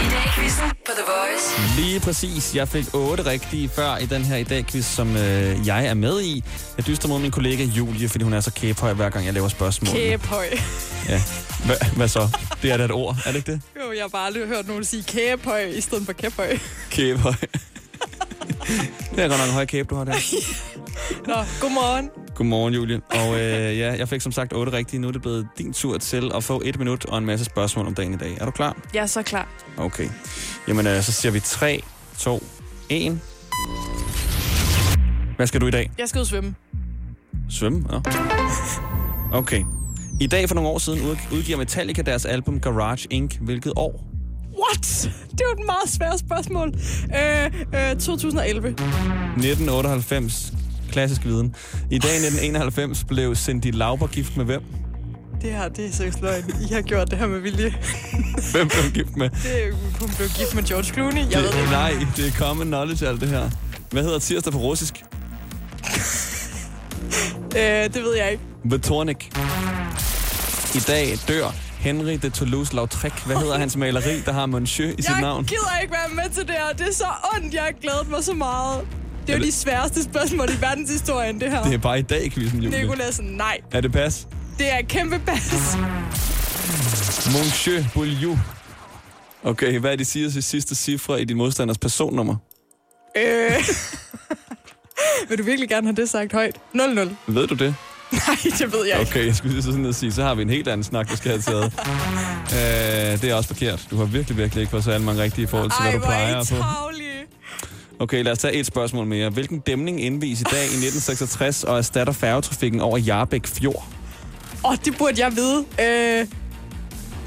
I 0.00 0.10
dag 0.10 0.32
quizzen 0.34 0.70
på 0.86 0.92
The 0.92 1.02
Voice. 1.06 1.80
Lige 1.80 2.00
præcis. 2.00 2.54
Jeg 2.54 2.68
fik 2.68 2.94
otte 2.94 3.26
rigtige 3.26 3.68
før 3.68 3.96
i 3.96 4.06
den 4.06 4.24
her 4.24 4.36
i 4.36 4.42
dag 4.42 4.66
quiz, 4.66 4.84
som 4.84 5.16
øh, 5.16 5.66
jeg 5.66 5.86
er 5.86 5.94
med 5.94 6.22
i. 6.22 6.44
Jeg 6.76 6.86
dyster 6.86 7.08
mod 7.08 7.18
min 7.18 7.30
kollega 7.30 7.64
Julie, 7.64 8.08
fordi 8.08 8.24
hun 8.24 8.32
er 8.32 8.40
så 8.40 8.52
kæphøj, 8.52 8.92
hver 8.92 9.10
gang 9.10 9.26
jeg 9.26 9.34
laver 9.34 9.48
spørgsmål. 9.48 9.94
Kæphøj. 9.94 10.46
Ja. 11.08 11.22
Hva, 11.64 11.74
hvad 11.96 12.08
så? 12.08 12.28
Det 12.62 12.72
er 12.72 12.76
da 12.76 12.84
et 12.84 12.90
ord, 12.90 13.16
er 13.26 13.32
det 13.32 13.36
ikke 13.36 13.52
det? 13.52 13.60
Jo, 13.76 13.92
jeg 13.92 14.02
har 14.02 14.08
bare 14.08 14.26
aldrig 14.26 14.46
hørt 14.46 14.68
nogen 14.68 14.84
sige 14.84 15.02
kæphøj 15.02 15.64
i 15.64 15.80
stedet 15.80 16.06
for 16.06 16.12
kæphøj. 16.12 16.58
Kæphøj. 16.90 17.32
det 19.10 19.24
er 19.24 19.28
godt 19.28 19.40
nok 19.40 19.48
en 19.48 19.54
høj 19.54 19.64
kæbe, 19.64 19.88
du 19.88 19.96
har 19.96 20.04
der. 20.04 20.14
Nå, 21.26 21.34
godmorgen. 21.60 22.10
Godmorgen, 22.34 22.74
Julie. 22.74 23.00
Og 23.10 23.34
øh, 23.40 23.78
ja, 23.78 23.92
jeg 23.98 24.08
fik 24.08 24.20
som 24.20 24.32
sagt 24.32 24.52
otte 24.52 24.72
rigtige. 24.72 25.00
Nu 25.00 25.08
er 25.08 25.12
det 25.12 25.22
blevet 25.22 25.48
din 25.58 25.72
tur 25.72 25.98
til 25.98 26.30
at 26.34 26.44
få 26.44 26.62
et 26.64 26.78
minut 26.78 27.04
og 27.04 27.18
en 27.18 27.26
masse 27.26 27.44
spørgsmål 27.44 27.86
om 27.86 27.94
dagen 27.94 28.14
i 28.14 28.16
dag. 28.16 28.36
Er 28.40 28.44
du 28.44 28.50
klar? 28.50 28.76
Jeg 28.94 29.02
er 29.02 29.06
så 29.06 29.22
klar. 29.22 29.48
Okay. 29.76 30.08
Jamen, 30.68 30.86
øh, 30.86 31.02
så 31.02 31.12
siger 31.12 31.32
vi 31.32 31.40
3, 31.40 31.82
2, 32.18 32.42
1. 32.88 33.20
Hvad 35.36 35.46
skal 35.46 35.60
du 35.60 35.66
i 35.66 35.70
dag? 35.70 35.90
Jeg 35.98 36.08
skal 36.08 36.18
ud 36.18 36.22
og 36.22 36.26
svømme. 36.26 36.54
Svømme? 37.50 37.84
Ja. 37.92 37.98
Okay. 39.32 39.64
I 40.20 40.26
dag 40.26 40.48
for 40.48 40.54
nogle 40.54 40.70
år 40.70 40.78
siden 40.78 41.00
ud- 41.10 41.16
udgiver 41.38 41.58
Metallica 41.58 42.02
deres 42.02 42.24
album 42.24 42.60
Garage 42.60 43.06
Inc. 43.10 43.34
Hvilket 43.40 43.72
år? 43.76 44.04
What? 44.64 45.10
Det 45.30 45.40
var 45.46 45.52
et 45.62 45.66
meget 45.66 45.88
svært 45.88 46.18
spørgsmål. 46.18 46.68
Øh, 47.16 47.90
øh, 47.90 47.96
2011. 47.96 48.68
1998. 48.68 50.52
Klassisk 50.88 51.24
viden. 51.24 51.54
I 51.90 51.98
dag 51.98 52.10
i 52.10 52.16
1991 52.16 53.04
blev 53.04 53.36
Cindy 53.36 53.70
Lauper 53.72 54.06
gift 54.06 54.36
med 54.36 54.44
hvem? 54.44 54.62
Det 55.42 55.52
her, 55.52 55.68
det 55.68 55.86
er 55.86 55.92
seriøst 55.92 56.20
løgn. 56.22 56.44
I 56.70 56.72
har 56.74 56.80
gjort 56.82 57.10
det 57.10 57.18
her 57.18 57.26
med 57.26 57.40
vilje. 57.40 57.74
Hvem 58.52 58.68
blev 58.68 58.92
gift 58.94 59.16
med? 59.16 59.30
Det 59.30 59.74
hun 60.00 60.10
blev 60.16 60.28
gift 60.28 60.54
med 60.54 60.62
George 60.62 60.84
Clooney. 60.84 61.30
Jeg 61.30 61.38
ved 61.42 61.46
det 61.46 61.52
det, 61.54 61.58
ikke. 61.60 61.70
nej, 61.70 61.92
det 62.16 62.26
er 62.26 62.32
common 62.32 62.66
knowledge 62.66 63.08
alt 63.08 63.20
det 63.20 63.28
her. 63.28 63.50
Hvad 63.90 64.02
hedder 64.02 64.18
tirsdag 64.18 64.52
på 64.52 64.58
russisk? 64.58 64.94
Øh, 67.56 67.84
det 67.94 68.02
ved 68.02 68.16
jeg 68.16 68.30
ikke. 68.32 68.42
Vetornik. 68.64 69.32
I 70.74 70.78
dag 70.78 71.18
dør 71.28 71.54
Henry 71.78 72.12
de 72.22 72.28
Toulouse-Lautrec. 72.30 73.26
Hvad 73.26 73.36
hedder 73.36 73.58
hans 73.58 73.76
maleri, 73.76 74.20
der 74.26 74.32
har 74.32 74.46
Monsieur 74.46 74.90
i 74.98 75.02
sit 75.02 75.10
Jeg 75.10 75.20
navn? 75.20 75.44
gider 75.44 75.78
ikke 75.82 75.92
være 75.92 76.14
med 76.24 76.30
til 76.34 76.42
det 76.42 76.50
her. 76.54 76.72
Det 76.78 76.88
er 76.88 76.92
så 76.92 77.04
ondt. 77.36 77.54
Jeg 77.54 77.62
har 77.62 77.72
glædet 77.80 78.08
mig 78.10 78.24
så 78.24 78.34
meget. 78.34 78.80
Det 79.28 79.34
er 79.34 79.38
jo 79.38 79.44
de 79.44 79.52
sværeste 79.52 80.02
spørgsmål 80.02 80.48
i 80.48 80.60
verdenshistorien, 80.60 81.40
det 81.40 81.50
her. 81.50 81.62
Det 81.62 81.74
er 81.74 81.78
bare 81.78 81.98
i 81.98 82.02
dag, 82.02 82.32
quizzen, 82.32 82.62
Julie. 82.62 82.80
Nicolas, 82.80 83.20
nej. 83.22 83.60
Er 83.72 83.80
det 83.80 83.92
pas? 83.92 84.26
Det 84.58 84.72
er 84.72 84.78
et 84.78 84.88
kæmpe 84.88 85.18
bas. 85.26 85.76
Monsieur 87.26 87.84
Bouliou. 87.94 88.38
Okay, 89.44 89.78
hvad 89.78 89.92
er 89.92 89.96
de 89.96 90.04
sidste, 90.04 90.42
sidste 90.42 90.74
cifre 90.74 91.22
i 91.22 91.24
din 91.24 91.36
modstanders 91.36 91.78
personnummer? 91.78 92.36
Øh. 93.16 93.52
Vil 95.28 95.38
du 95.38 95.42
virkelig 95.42 95.68
gerne 95.68 95.86
have 95.86 95.96
det 95.96 96.08
sagt 96.08 96.32
højt? 96.32 96.56
0-0. 96.74 96.80
Ved 97.26 97.46
du 97.46 97.54
det? 97.54 97.74
Nej, 98.12 98.36
det 98.58 98.72
ved 98.72 98.86
jeg 98.86 99.00
ikke. 99.00 99.10
Okay, 99.10 99.26
jeg 99.26 99.36
skulle 99.36 99.54
lige 99.54 99.62
så 99.62 99.70
sådan 99.70 99.86
at 99.86 99.94
sige, 99.94 100.12
så 100.12 100.22
har 100.22 100.34
vi 100.34 100.42
en 100.42 100.50
helt 100.50 100.68
anden 100.68 100.84
snak, 100.84 101.10
vi 101.10 101.16
skal 101.16 101.30
have 101.30 101.42
taget. 101.42 101.64
øh, 103.14 103.20
det 103.22 103.30
er 103.30 103.34
også 103.34 103.48
forkert. 103.48 103.86
Du 103.90 103.96
har 103.96 104.04
virkelig, 104.04 104.36
virkelig 104.38 104.60
ikke 104.60 104.70
fået 104.70 104.84
så 104.84 104.98
mange 104.98 105.22
rigtige 105.22 105.44
i 105.44 105.46
forhold 105.46 105.70
til, 105.70 105.84
Ej, 105.84 105.90
hvad 105.90 106.00
du 106.00 106.04
er 106.04 106.10
plejer 106.10 106.42
travlige. 106.44 106.97
Okay, 108.00 108.22
lad 108.24 108.32
os 108.32 108.38
tage 108.38 108.54
et 108.54 108.66
spørgsmål 108.66 109.06
mere. 109.06 109.30
Hvilken 109.30 109.58
dæmning 109.58 110.00
indvies 110.04 110.40
i 110.40 110.44
dag 110.44 110.60
i 110.60 110.64
1966 110.64 111.64
og 111.64 111.78
erstatter 111.78 112.12
færgetrafikken 112.12 112.80
over 112.80 112.98
Jarbæk 112.98 113.46
Fjord? 113.46 113.86
Åh, 114.64 114.70
oh, 114.70 114.76
det 114.84 114.96
burde 114.98 115.20
jeg 115.24 115.36
vide. 115.36 115.64
Øh, 115.80 116.26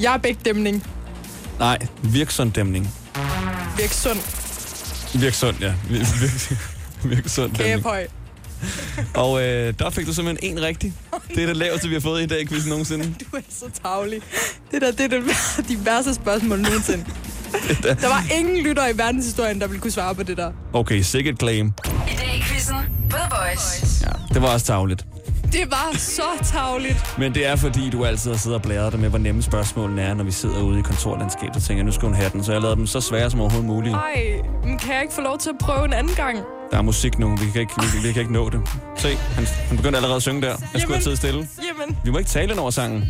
Jarbæk-dæmning. 0.02 0.84
Nej, 1.60 1.78
Virksund-dæmning. 2.04 2.90
Virksund. 3.78 4.20
Virksund, 5.22 5.56
ja. 5.62 5.74
Vir- 5.90 6.02
vir- 6.02 6.56
Virksund-dæmning. 7.16 7.76
Kæphøj. 7.76 8.08
Og 9.16 9.42
øh, 9.44 9.74
der 9.80 9.90
fik 9.90 10.08
du 10.08 10.14
simpelthen 10.14 10.58
en 10.58 10.64
rigtig. 10.64 10.94
Det 11.36 11.44
er 11.44 11.48
det 11.48 11.58
laveste, 11.58 11.88
vi 11.88 11.94
har 11.94 12.02
fået 12.02 12.24
i 12.24 12.26
dag, 12.26 12.48
quizzen 12.48 12.70
nogensinde. 12.70 13.04
Du 13.32 13.38
er 13.38 13.42
så 13.50 13.66
tavlig. 13.84 14.22
Det 14.72 14.82
der, 14.82 14.92
det 14.92 15.02
er 15.02 15.08
det, 15.08 15.24
de 15.70 15.86
værste 15.86 16.14
spørgsmål 16.14 16.60
nogensinde. 16.60 17.06
Der 18.02 18.08
var 18.08 18.24
ingen 18.40 18.58
lytter 18.64 18.88
i 18.88 18.98
verdenshistorien, 18.98 19.62
der 19.62 19.68
ville 19.68 19.82
kunne 19.82 19.92
svare 19.92 20.16
på 20.16 20.24
det 20.24 20.38
der. 20.38 20.52
Okay, 20.74 21.02
sikkert 21.02 21.40
claim. 21.40 21.68
I 21.68 22.16
dag 22.18 22.36
i 22.38 22.42
quizzen 22.42 22.76
på 23.10 23.18
The 23.18 23.28
Voice. 23.48 24.06
Ja, 24.06 24.34
det 24.34 24.42
var 24.42 24.48
også 24.48 24.66
tavligt. 24.66 25.06
Det 25.52 25.72
var 25.72 25.98
så 25.98 26.22
tavligt. 26.44 27.16
Men 27.18 27.34
det 27.34 27.46
er 27.48 27.56
fordi, 27.56 27.90
du 27.90 28.06
altid 28.06 28.32
har 28.32 28.38
siddet 28.38 28.56
og 28.56 28.62
blæret 28.62 28.92
dig 28.92 29.00
med, 29.02 29.10
hvor 29.10 29.18
nemme 29.20 29.42
spørgsmålene 29.42 30.02
er, 30.02 30.14
når 30.14 30.24
vi 30.24 30.32
sidder 30.32 30.62
ude 30.62 30.80
i 30.80 30.82
kontorlandskabet 30.82 31.56
og 31.56 31.62
tænker, 31.64 31.84
nu 31.84 31.92
skal 31.92 32.06
hun 32.06 32.16
have 32.16 32.30
den. 32.34 32.44
Så 32.44 32.52
jeg 32.52 32.62
lavet 32.62 32.78
dem 32.78 32.88
så 32.88 33.02
svære 33.02 33.30
som 33.32 33.40
overhovedet 33.40 33.68
muligt. 33.68 33.96
Ej, 33.96 34.42
men 34.64 34.78
kan 34.78 34.94
jeg 34.94 35.02
ikke 35.02 35.14
få 35.14 35.22
lov 35.22 35.38
til 35.40 35.50
at 35.50 35.56
prøve 35.60 35.86
en 35.86 35.94
anden 35.94 36.14
gang? 36.16 36.38
Der 36.72 36.78
er 36.78 36.82
musik 36.82 37.20
nu, 37.20 37.36
vi 37.36 37.46
kan 37.52 37.62
ikke, 37.62 37.74
vi, 37.82 38.08
vi 38.08 38.14
kan 38.14 38.22
ikke 38.22 38.34
nå 38.34 38.50
det. 38.50 38.60
Se, 38.98 39.16
han, 39.16 39.46
han 39.46 39.78
begyndte 39.78 39.98
allerede 39.98 40.16
at 40.16 40.22
synge 40.22 40.42
der. 40.42 40.56
Jeg 40.74 40.82
skulle 40.82 40.96
have 40.96 41.04
tid 41.04 41.16
stille. 41.16 41.40
Jamen. 41.40 41.98
Vi 42.04 42.12
må 42.12 42.18
ikke 42.18 42.30
tale 42.30 42.60
over 42.60 42.72
sangen. 42.72 43.04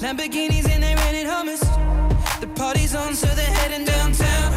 Lamborghinis 0.00 0.66
and 0.72 0.82
they 0.84 0.94
rented 0.94 1.26
hummus. 1.26 1.62
The 2.40 2.46
party's 2.46 2.94
on, 2.94 3.14
so 3.14 3.26
they're 3.26 3.56
heading 3.60 3.84
downtown. 3.84 4.52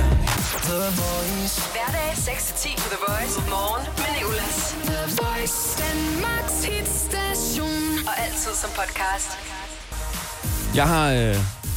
The 0.70 0.90
Voice. 1.02 1.56
Hverdag 1.76 2.12
6-10 2.14 2.76
på 2.82 2.90
The 2.90 3.02
Voice. 3.08 3.50
Morgen 3.50 3.86
med 3.98 4.12
Nicolas. 4.18 4.76
The 4.86 5.02
Voice. 5.22 5.58
Danmarks 5.84 6.64
hitstation. 6.64 8.08
Og 8.08 8.14
altid 8.26 8.54
som 8.62 8.70
podcast. 8.70 9.30
Jeg 10.76 10.88
har... 10.88 11.12
Øh, 11.12 11.36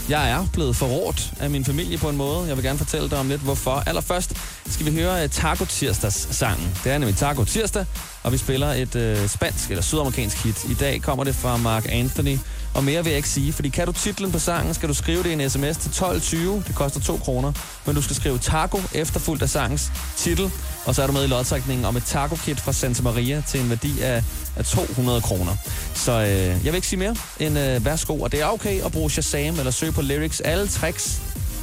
jeg 0.08 0.30
er 0.30 0.46
blevet 0.52 0.76
forrådt 0.76 1.32
af 1.40 1.50
min 1.50 1.64
familie 1.64 1.98
på 1.98 2.08
en 2.08 2.16
måde. 2.16 2.48
Jeg 2.48 2.56
vil 2.56 2.64
gerne 2.64 2.78
fortælle 2.78 3.10
dig 3.10 3.18
om 3.18 3.28
lidt, 3.28 3.40
hvorfor. 3.40 3.82
Allerførst 3.86 4.32
skal 4.66 4.86
vi 4.86 4.92
høre 5.00 5.24
uh, 5.24 5.30
Taco 5.30 5.64
Tirsdags 5.64 6.36
sangen. 6.36 6.78
Det 6.84 6.92
er 6.92 6.98
nemlig 6.98 7.16
Taco 7.16 7.44
Tirsdag, 7.44 7.86
og 8.22 8.32
vi 8.32 8.38
spiller 8.38 8.68
et 8.72 8.94
uh, 8.94 9.28
spansk 9.28 9.70
eller 9.70 9.82
sydamerikansk 9.82 10.44
hit. 10.44 10.64
I 10.64 10.74
dag 10.74 11.02
kommer 11.02 11.24
det 11.24 11.34
fra 11.34 11.56
Mark 11.56 11.86
Anthony, 11.88 12.38
og 12.74 12.84
mere 12.84 13.04
vil 13.04 13.10
jeg 13.10 13.16
ikke 13.16 13.28
sige, 13.28 13.52
fordi 13.52 13.68
kan 13.68 13.86
du 13.86 13.92
titlen 13.92 14.32
på 14.32 14.38
sangen, 14.38 14.74
skal 14.74 14.88
du 14.88 14.94
skrive 14.94 15.22
det 15.22 15.30
i 15.30 15.32
en 15.32 15.50
sms 15.50 15.76
til 15.76 15.88
1220. 15.88 16.62
Det 16.66 16.74
koster 16.74 17.00
2 17.00 17.16
kroner, 17.16 17.52
men 17.86 17.94
du 17.94 18.02
skal 18.02 18.16
skrive 18.16 18.38
taco 18.38 18.80
efterfulgt 18.94 19.42
af 19.42 19.50
sangens 19.50 19.92
titel, 20.16 20.50
og 20.84 20.94
så 20.94 21.02
er 21.02 21.06
du 21.06 21.12
med 21.12 21.24
i 21.24 21.26
lodtrækningen 21.26 21.84
om 21.84 21.96
et 21.96 22.04
taco-kit 22.04 22.60
fra 22.60 22.72
Santa 22.72 23.02
Maria 23.02 23.42
til 23.48 23.60
en 23.60 23.70
værdi 23.70 24.00
af, 24.00 24.24
af 24.56 24.64
200 24.64 25.20
kroner. 25.20 25.56
Så 25.94 26.12
øh, 26.12 26.28
jeg 26.28 26.64
vil 26.64 26.74
ikke 26.74 26.86
sige 26.86 26.98
mere 26.98 27.16
end 27.40 27.58
øh, 27.58 27.84
værsgo, 27.84 28.20
og 28.20 28.32
det 28.32 28.40
er 28.40 28.46
okay 28.46 28.84
at 28.84 28.92
bruge 28.92 29.10
Shazam 29.10 29.58
eller 29.58 29.70
søge 29.70 29.92
på 29.92 30.02
lyrics. 30.02 30.40
Alle 30.40 30.68
tricks 30.68 31.20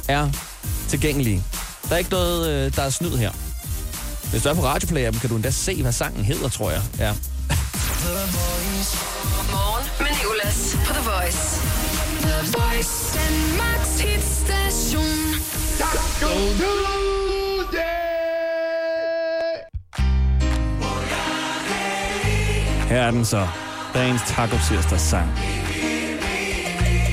er 0.08 0.30
tilgængelige. 0.88 1.44
Der 1.88 1.94
er 1.94 1.98
ikke 1.98 2.10
noget, 2.10 2.48
øh, 2.50 2.76
der 2.76 2.82
er 2.82 2.90
snyd 2.90 3.16
her. 3.16 3.30
Hvis 4.30 4.42
du 4.42 4.48
er 4.48 4.54
på 4.54 4.64
radioplay 4.64 5.10
kan 5.10 5.28
du 5.28 5.36
endda 5.36 5.50
se, 5.50 5.82
hvad 5.82 5.92
sangen 5.92 6.24
hedder, 6.24 6.48
tror 6.48 6.70
jeg. 6.70 6.82
Ja. 6.98 7.12
Morgen 9.54 9.84
med 10.00 10.10
Nicolas 10.18 10.60
på 10.86 10.92
The 10.92 11.02
Voice. 11.10 11.44
The 12.26 12.38
Voice. 12.56 12.94
Danmarks 13.18 14.00
hitstation. 14.00 15.22
Her 22.88 23.02
er 23.02 23.10
den 23.10 23.24
så. 23.24 23.48
Dagens 23.94 24.22
Taco 24.26 24.56
Tirsdags 24.68 25.02
sang. 25.02 25.28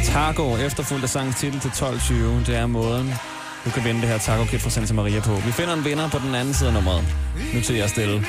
Taco, 0.06 0.58
efterfulgt 0.58 1.04
af 1.04 1.10
sangens 1.10 1.36
titel 1.36 1.60
til 1.60 1.69
12.20. 1.69 2.13
Det 2.45 2.56
er 2.56 2.65
måden, 2.65 3.13
du 3.65 3.69
kan 3.69 3.84
vinde 3.84 4.02
det 4.02 4.10
her 4.10 4.17
taco 4.17 4.43
kit 4.43 4.62
fra 4.62 4.69
Santa 4.69 4.93
Maria 4.93 5.19
på. 5.19 5.36
Vi 5.36 5.52
finder 5.52 5.73
en 5.73 5.86
vinder 5.86 6.10
på 6.10 6.19
den 6.19 6.36
anden 6.36 6.54
side 6.54 6.69
af 6.69 6.73
nummeret. 6.73 7.04
Nu 7.54 7.62
til 7.62 7.75
jer 7.75 7.88
stille. 7.88 8.25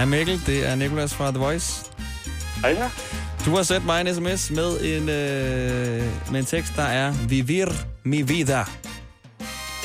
Hej 0.00 0.06
Mikkel, 0.06 0.42
det 0.46 0.66
er 0.66 0.74
Nikolas 0.74 1.14
fra 1.14 1.30
The 1.30 1.38
Voice. 1.38 1.84
Hej 2.60 2.70
ja. 2.70 2.90
Du 3.44 3.56
har 3.56 3.62
sendt 3.62 3.86
mig 3.86 4.00
en 4.00 4.14
sms 4.14 4.50
med 4.50 4.80
en, 4.80 5.08
øh, 5.08 6.32
med 6.32 6.40
en 6.40 6.46
tekst, 6.46 6.72
der 6.76 6.82
er 6.82 7.12
Vivir 7.28 7.66
mi 8.04 8.22
vida. 8.22 8.64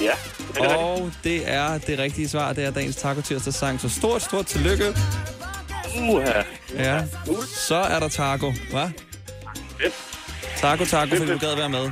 Ja, 0.02 0.12
det 0.54 0.62
er 0.62 0.76
Og 0.76 1.12
det 1.24 1.52
er 1.52 1.78
det 1.78 2.00
rigtige 2.00 2.30
svar. 2.30 2.54
Det 2.54 2.66
er 2.66 2.72
dagens 2.72 2.96
Taco 2.96 3.22
Tirsdag 3.22 3.54
sang. 3.54 3.82
Så 3.82 3.90
stort, 3.90 4.22
stort 4.22 4.46
tillykke. 4.46 4.86
Uha. 6.10 6.42
Ja. 6.78 7.04
Så 7.56 7.76
er 7.76 8.00
der 8.00 8.08
taco, 8.08 8.54
hva? 8.72 8.92
Fedt. 9.82 9.94
Taco, 10.58 10.86
taco, 10.86 11.16
fordi 11.16 11.32
du 11.32 11.38
gad 11.38 11.56
være 11.56 11.70
med. 11.70 11.92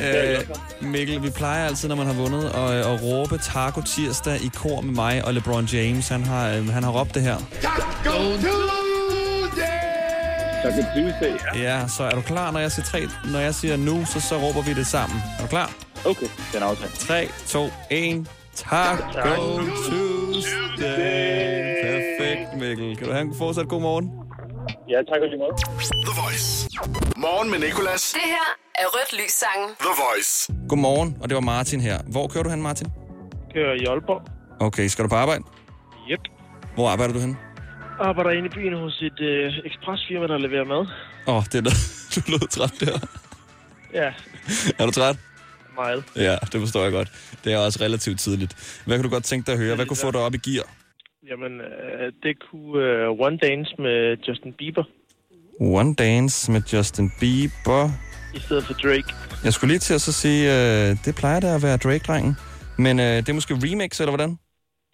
Øh, 0.00 0.38
Mikkel, 0.80 1.22
vi 1.22 1.30
plejer 1.30 1.66
altid, 1.66 1.88
når 1.88 1.96
man 1.96 2.06
har 2.06 2.14
vundet, 2.14 2.44
at, 2.44 2.70
at 2.70 3.02
råbe 3.02 3.38
Taco 3.38 3.80
Tirsdag 3.80 4.40
i 4.44 4.50
kor 4.54 4.80
med 4.80 4.94
mig 4.94 5.24
og 5.24 5.34
LeBron 5.34 5.64
James. 5.64 6.08
Han 6.08 6.22
har, 6.24 6.48
øh, 6.48 6.68
han 6.68 6.82
har 6.82 6.90
råbt 7.00 7.14
det 7.14 7.22
her. 7.22 7.36
Taco 10.62 10.82
Tuesday, 10.94 11.34
ja. 11.54 11.60
Ja, 11.80 11.88
så 11.88 12.02
er 12.02 12.10
du 12.10 12.20
klar, 12.20 12.50
når 12.50 12.60
jeg 12.60 12.72
siger, 12.72 12.86
tre, 12.86 13.00
når 13.32 13.38
jeg 13.38 13.54
siger 13.54 13.76
nu, 13.76 14.04
så, 14.04 14.20
så 14.20 14.36
råber 14.38 14.62
vi 14.62 14.72
det 14.74 14.86
sammen. 14.86 15.22
Er 15.38 15.42
du 15.42 15.48
klar? 15.48 15.72
Okay, 16.04 16.26
den 16.54 16.62
er 16.62 16.66
aftalt. 16.66 16.94
3, 16.98 17.28
2, 17.46 17.70
1. 17.90 18.26
Taco 18.54 19.58
Tuesday. 19.88 21.62
Perfekt, 21.84 22.60
Mikkel. 22.60 22.96
Kan 22.96 23.06
du 23.06 23.12
have 23.12 23.22
en 23.24 23.34
fortsat 23.38 23.68
god 23.68 23.80
morgen? 23.80 24.10
Ja, 24.92 24.98
tak 25.10 25.20
og 25.24 25.28
lige 25.28 25.38
måde. 25.44 25.54
The 26.06 26.14
Voice. 26.22 26.68
Morgen 27.16 27.50
med 27.50 27.58
Nicolas. 27.58 28.02
Det 28.18 28.20
her 28.24 28.48
er 28.74 28.86
Rødt 28.94 29.12
Lys 29.12 29.32
Sangen. 29.42 29.68
The 29.80 29.94
Voice. 30.04 30.52
Godmorgen, 30.68 31.16
og 31.20 31.28
det 31.28 31.34
var 31.34 31.40
Martin 31.40 31.80
her. 31.80 31.98
Hvor 32.06 32.28
kører 32.28 32.44
du 32.44 32.50
hen, 32.50 32.62
Martin? 32.62 32.86
Kører 33.54 33.74
i 33.82 33.84
Aalborg. 33.84 34.22
Okay, 34.60 34.86
skal 34.88 35.04
du 35.04 35.08
på 35.08 35.14
arbejde? 35.14 35.42
Yep. 36.10 36.20
Hvor 36.74 36.88
arbejder 36.88 37.12
du 37.14 37.20
hen? 37.20 37.36
Arbejder 38.00 38.30
inde 38.30 38.46
i 38.46 38.54
byen 38.58 38.74
hos 38.82 39.02
et 39.02 39.20
øh, 39.20 39.52
ekspresfirma, 39.64 40.26
der 40.26 40.38
leverer 40.38 40.64
mad. 40.64 40.86
Åh, 41.26 41.36
oh, 41.36 41.44
det 41.52 41.54
er 41.54 41.62
du 42.14 42.20
lød 42.28 42.48
træt 42.48 42.72
der. 42.80 42.98
Ja, 43.92 44.12
Er 44.78 44.86
du 44.86 44.92
træt? 44.92 45.16
meget. 45.76 46.04
Ja, 46.16 46.36
det 46.52 46.60
forstår 46.60 46.82
jeg 46.82 46.92
godt. 46.92 47.08
Det 47.44 47.52
er 47.52 47.58
også 47.58 47.78
relativt 47.82 48.20
tidligt. 48.20 48.82
Hvad 48.86 48.96
kan 48.98 49.04
du 49.04 49.10
godt 49.10 49.24
tænke 49.24 49.46
dig 49.46 49.52
at 49.52 49.58
høre? 49.58 49.74
Hvad 49.76 49.86
kunne 49.86 49.96
få 49.96 50.10
dig 50.10 50.20
op 50.20 50.34
i 50.34 50.38
gear? 50.38 50.64
Jamen, 51.28 51.60
øh, 51.60 52.12
det 52.22 52.34
kunne 52.50 52.82
øh, 52.84 53.08
One 53.26 53.36
Dance 53.36 53.74
med 53.78 54.16
Justin 54.28 54.52
Bieber 54.52 54.84
One 55.60 55.94
Dance 55.94 56.52
med 56.52 56.62
Justin 56.72 57.12
Bieber. 57.20 57.90
i 58.34 58.38
stedet 58.38 58.64
for 58.64 58.72
Drake. 58.74 59.14
Jeg 59.44 59.52
skulle 59.52 59.72
lige 59.72 59.78
til 59.78 59.94
at 59.94 60.00
så 60.00 60.12
sige, 60.12 60.42
øh, 60.50 60.96
det 61.04 61.14
plejer 61.14 61.40
da 61.40 61.54
at 61.54 61.62
være 61.62 61.76
Drake-drengen. 61.76 62.34
Men 62.78 63.00
øh, 63.00 63.16
det 63.16 63.28
er 63.28 63.32
måske 63.32 63.54
remix, 63.54 64.00
eller 64.00 64.10
hvordan? 64.10 64.38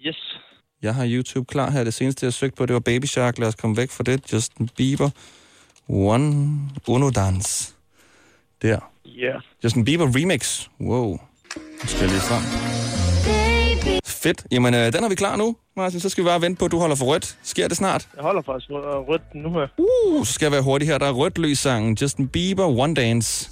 Yes. 0.06 0.38
Jeg 0.82 0.94
har 0.94 1.06
YouTube 1.08 1.46
klar 1.46 1.70
her. 1.70 1.84
Det 1.84 1.94
seneste, 1.94 2.26
jeg 2.26 2.32
søgte 2.32 2.56
på, 2.56 2.66
det 2.66 2.74
var 2.74 2.80
Baby 2.80 3.04
Shark. 3.04 3.38
Lad 3.38 3.48
os 3.48 3.54
komme 3.54 3.76
væk 3.76 3.90
fra 3.90 4.04
det. 4.04 4.32
Justin 4.32 4.68
Bieber. 4.76 5.10
One 5.88 6.58
Uno 6.88 7.10
Dance. 7.10 7.74
Der. 8.62 8.78
Ja. 9.04 9.34
Justin 9.64 9.84
Bieber 9.84 10.06
remix. 10.16 10.68
Wow. 10.80 11.10
Nu 11.10 11.18
skal 11.86 12.00
jeg 12.00 12.08
lige 12.08 12.20
frem. 12.20 12.67
Fedt. 14.22 14.44
Jamen, 14.52 14.74
øh, 14.74 14.92
den 14.92 15.02
har 15.02 15.09
vi 15.09 15.14
klar 15.14 15.37
nu, 15.37 15.57
Martin. 15.76 16.00
Så 16.00 16.09
skal 16.09 16.24
vi 16.24 16.28
bare 16.28 16.40
vente 16.40 16.59
på, 16.59 16.64
at 16.64 16.70
du 16.70 16.78
holder 16.78 16.96
for 16.96 17.04
rødt. 17.04 17.37
Sker 17.42 17.68
det 17.68 17.76
snart? 17.76 18.09
Jeg 18.16 18.22
holder 18.22 18.42
faktisk 18.46 18.70
rø- 18.70 19.09
rødt 19.11 19.22
nu 19.35 19.52
her. 19.52 19.66
Uh, 19.78 20.26
så 20.26 20.33
skal 20.33 20.44
jeg 20.46 20.52
være 20.52 20.62
hurtig 20.62 20.88
her. 20.88 20.98
Der 20.98 21.07
er 21.07 21.12
rødt 21.12 21.38
lys 21.38 21.59
sangen. 21.59 21.96
Justin 22.00 22.28
Bieber, 22.28 22.66
One 22.66 22.94
Dance. 22.94 23.50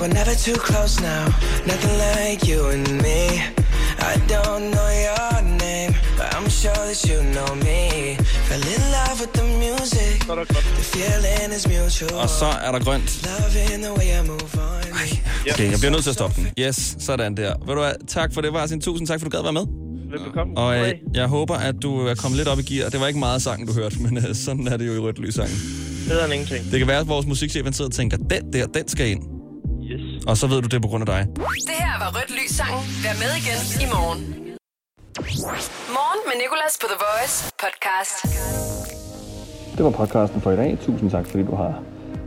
we're 0.00 0.06
never 0.20 0.34
too 0.46 0.58
close 0.68 0.94
now. 1.02 1.24
Nothing 1.66 1.94
like 2.14 2.40
you 2.52 2.60
and 2.74 2.86
me. 3.06 3.20
I 4.12 4.14
don't 4.34 4.64
know 4.74 4.88
your 5.06 5.33
sure 6.64 6.84
that 6.88 7.00
you 7.10 7.18
know 7.36 7.50
me. 7.68 7.80
Fell 8.48 8.64
in 8.74 8.82
love 8.96 9.16
with 9.22 9.32
the 9.38 9.46
music. 9.64 10.16
The 10.80 10.86
feeling 10.94 11.50
is 11.56 11.64
mutual. 11.74 12.20
Og 12.22 12.28
så 12.28 12.46
er 12.64 12.72
der 12.72 12.78
grønt. 12.78 13.08
Loving 13.28 13.82
the 13.86 13.92
way 13.98 14.08
I 14.20 14.22
move 14.26 14.50
on. 14.68 14.84
Okay, 15.52 15.70
jeg 15.70 15.78
bliver 15.78 15.90
nødt 15.90 16.02
til 16.02 16.10
at 16.10 16.14
stoppe 16.14 16.36
den. 16.40 16.48
Yes, 16.58 16.96
sådan 16.98 17.36
der. 17.36 17.54
Ved 17.66 17.74
du 17.74 17.80
hvad, 17.80 17.92
tak 18.08 18.34
for 18.34 18.40
det, 18.40 18.52
Martin. 18.52 18.80
Tusind 18.80 19.06
tak, 19.08 19.20
for 19.20 19.28
du 19.28 19.36
gad 19.36 19.42
være 19.42 19.52
med. 19.52 19.66
Velbekomme. 20.10 20.56
Og 20.56 20.78
øh, 20.78 20.92
jeg 21.14 21.26
håber, 21.26 21.54
at 21.54 21.74
du 21.82 22.06
er 22.06 22.14
kommet 22.14 22.36
lidt 22.36 22.48
op 22.48 22.58
i 22.58 22.62
gear. 22.62 22.88
Det 22.90 23.00
var 23.00 23.06
ikke 23.06 23.18
meget 23.18 23.42
sang, 23.42 23.68
du 23.68 23.72
hørte, 23.72 23.96
men 24.04 24.16
øh, 24.16 24.34
sådan 24.34 24.68
er 24.68 24.76
det 24.76 24.86
jo 24.86 24.94
i 24.94 24.98
rødt 24.98 25.18
lys 25.18 25.34
sangen. 25.34 25.56
Bedre 26.08 26.24
end 26.24 26.34
ingenting. 26.34 26.70
Det 26.70 26.78
kan 26.78 26.88
være, 26.88 27.00
at 27.00 27.08
vores 27.08 27.26
musikchef 27.26 27.64
han 27.64 27.72
sidder 27.72 27.88
og 27.88 27.94
tænker, 27.94 28.16
den 28.16 28.52
der, 28.52 28.66
den 28.66 28.88
skal 28.88 29.08
ind. 29.08 29.22
Yes. 29.90 30.24
Og 30.26 30.36
så 30.36 30.46
ved 30.46 30.62
du 30.62 30.68
det 30.68 30.82
på 30.82 30.88
grund 30.88 31.02
af 31.02 31.06
dig. 31.06 31.26
Det 31.36 31.74
her 31.78 31.98
var 31.98 32.10
Rødt 32.16 32.30
Lys 32.30 32.56
Sangen. 32.56 32.80
Vær 33.02 33.12
med 33.12 33.30
igen 33.42 33.88
i 33.88 33.92
morgen. 33.92 34.43
Morgen 35.18 36.20
med 36.26 36.36
Nicolas 36.42 36.78
på 36.80 36.86
The 36.92 36.98
Voice 37.06 37.52
podcast. 37.62 38.16
Det 39.76 39.84
var 39.84 39.90
podcasten 39.90 40.40
for 40.40 40.50
i 40.50 40.56
dag. 40.56 40.78
Tusind 40.80 41.10
tak, 41.10 41.26
fordi 41.26 41.42
du 41.42 41.54
har, 41.54 41.82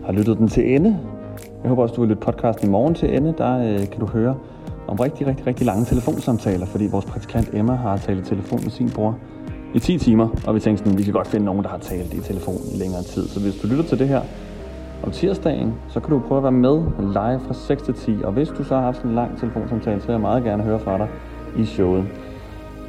har 0.06 0.12
lyttet 0.12 0.38
den 0.38 0.47
til 0.47 0.76
ende. 0.76 1.00
Jeg 1.62 1.69
håber 1.69 1.84
også, 1.84 1.95
du 1.95 2.02
vil 2.02 2.10
lytte 2.10 2.21
podcasten 2.21 2.67
i 2.67 2.71
morgen 2.71 2.95
til 2.95 3.15
ende. 3.15 3.34
Der 3.38 3.60
øh, 3.60 3.89
kan 3.89 4.00
du 4.00 4.06
høre 4.06 4.38
om 4.88 5.00
rigtig, 5.00 5.28
rigtig, 5.28 5.47
rigtig 5.47 5.65
lange 5.65 5.86
telefonsamtaler, 5.86 6.65
fordi 6.65 6.88
vores 6.88 7.06
praktikant 7.06 7.50
Emma 7.54 7.76
har 7.76 7.97
talt 7.97 8.28
i 8.28 8.30
telefon 8.30 8.60
med 8.63 8.71
sin 8.71 8.91
bror 8.91 9.17
i 9.73 9.80
10 9.80 9.97
timer, 9.97 10.30
og 10.47 10.56
vi 10.56 10.60
tænkte 10.60 10.84
sådan, 10.84 10.97
vi 10.97 11.04
kan 11.04 11.13
godt 11.13 11.28
finde 11.28 11.45
nogen, 11.45 11.63
der 11.63 11.69
har 11.69 11.78
talt 11.78 12.13
i 12.13 12.21
telefon 12.21 12.58
i 12.73 12.78
længere 12.78 13.04
tid. 13.04 13.28
Så 13.28 13.39
hvis 13.39 13.56
du 13.56 13.67
lytter 13.67 13.84
til 13.84 14.00
det 14.00 14.08
her 14.08 14.21
om 15.04 15.12
tirsdagen, 15.12 15.73
så 15.89 16.00
kan 16.00 16.10
du 16.10 16.19
prøve 16.28 16.38
at 16.38 16.43
være 16.43 16.52
med 16.52 16.78
live 17.00 17.41
fra 17.47 17.54
6 17.54 17.84
til 17.84 17.93
10. 17.93 18.17
Og 18.23 18.32
hvis 18.32 18.47
du 18.47 18.63
så 18.63 18.76
har 18.76 18.82
haft 18.82 18.97
sådan 18.97 19.12
en 19.12 19.15
lang 19.15 19.39
telefonsamtale, 19.39 20.02
så 20.02 20.08
vil 20.08 20.13
jeg 20.13 20.21
meget 20.21 20.43
gerne 20.43 20.63
høre 20.63 20.80
fra 20.80 20.97
dig 20.97 21.08
i 21.58 21.65
showet. 21.65 22.06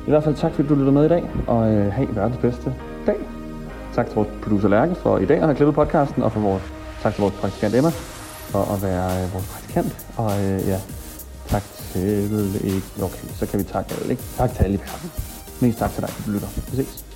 I 0.08 0.10
hvert 0.10 0.24
fald 0.24 0.34
tak, 0.34 0.52
fordi 0.52 0.68
du 0.68 0.74
lyttede 0.74 0.92
med 0.92 1.04
i 1.04 1.08
dag, 1.08 1.30
og 1.46 1.72
øh, 1.72 1.92
have 1.92 2.16
verdens 2.16 2.38
bedste 2.38 2.74
dag. 3.06 3.16
Tak 3.94 4.06
til 4.06 4.14
vores 4.14 4.28
producer 4.42 4.68
Lærke 4.68 4.94
for 4.94 5.18
i 5.18 5.24
dag 5.24 5.36
at 5.36 5.42
have 5.42 5.54
klippet 5.54 5.74
podcasten, 5.74 6.22
og 6.22 6.32
for 6.32 6.40
vores, 6.40 6.62
tak 7.02 7.14
til 7.14 7.22
vores 7.22 7.34
praktikant 7.34 7.74
Emma 7.74 7.90
for 8.52 8.74
at 8.74 8.82
være 8.82 9.24
øh, 9.24 9.34
vores 9.34 9.48
praktikant. 9.52 10.06
Og 10.16 10.30
øh, 10.44 10.68
ja, 10.68 10.78
tak 11.46 11.62
til 11.92 12.30
ikke... 12.64 12.82
Okay, 13.02 13.28
så 13.34 13.46
kan 13.46 13.58
vi 13.58 13.64
takke 13.64 13.94
alle, 14.00 14.10
ikke? 14.10 14.22
Tak 14.36 14.54
til 14.54 14.64
alle 14.64 14.76
i 14.76 14.80
verden. 14.80 15.10
Mest 15.60 15.78
tak 15.78 15.90
til 15.90 16.02
dig, 16.02 16.10
du 16.26 16.30
lytter. 16.30 16.48
Vi 16.70 16.76
ses. 16.76 17.07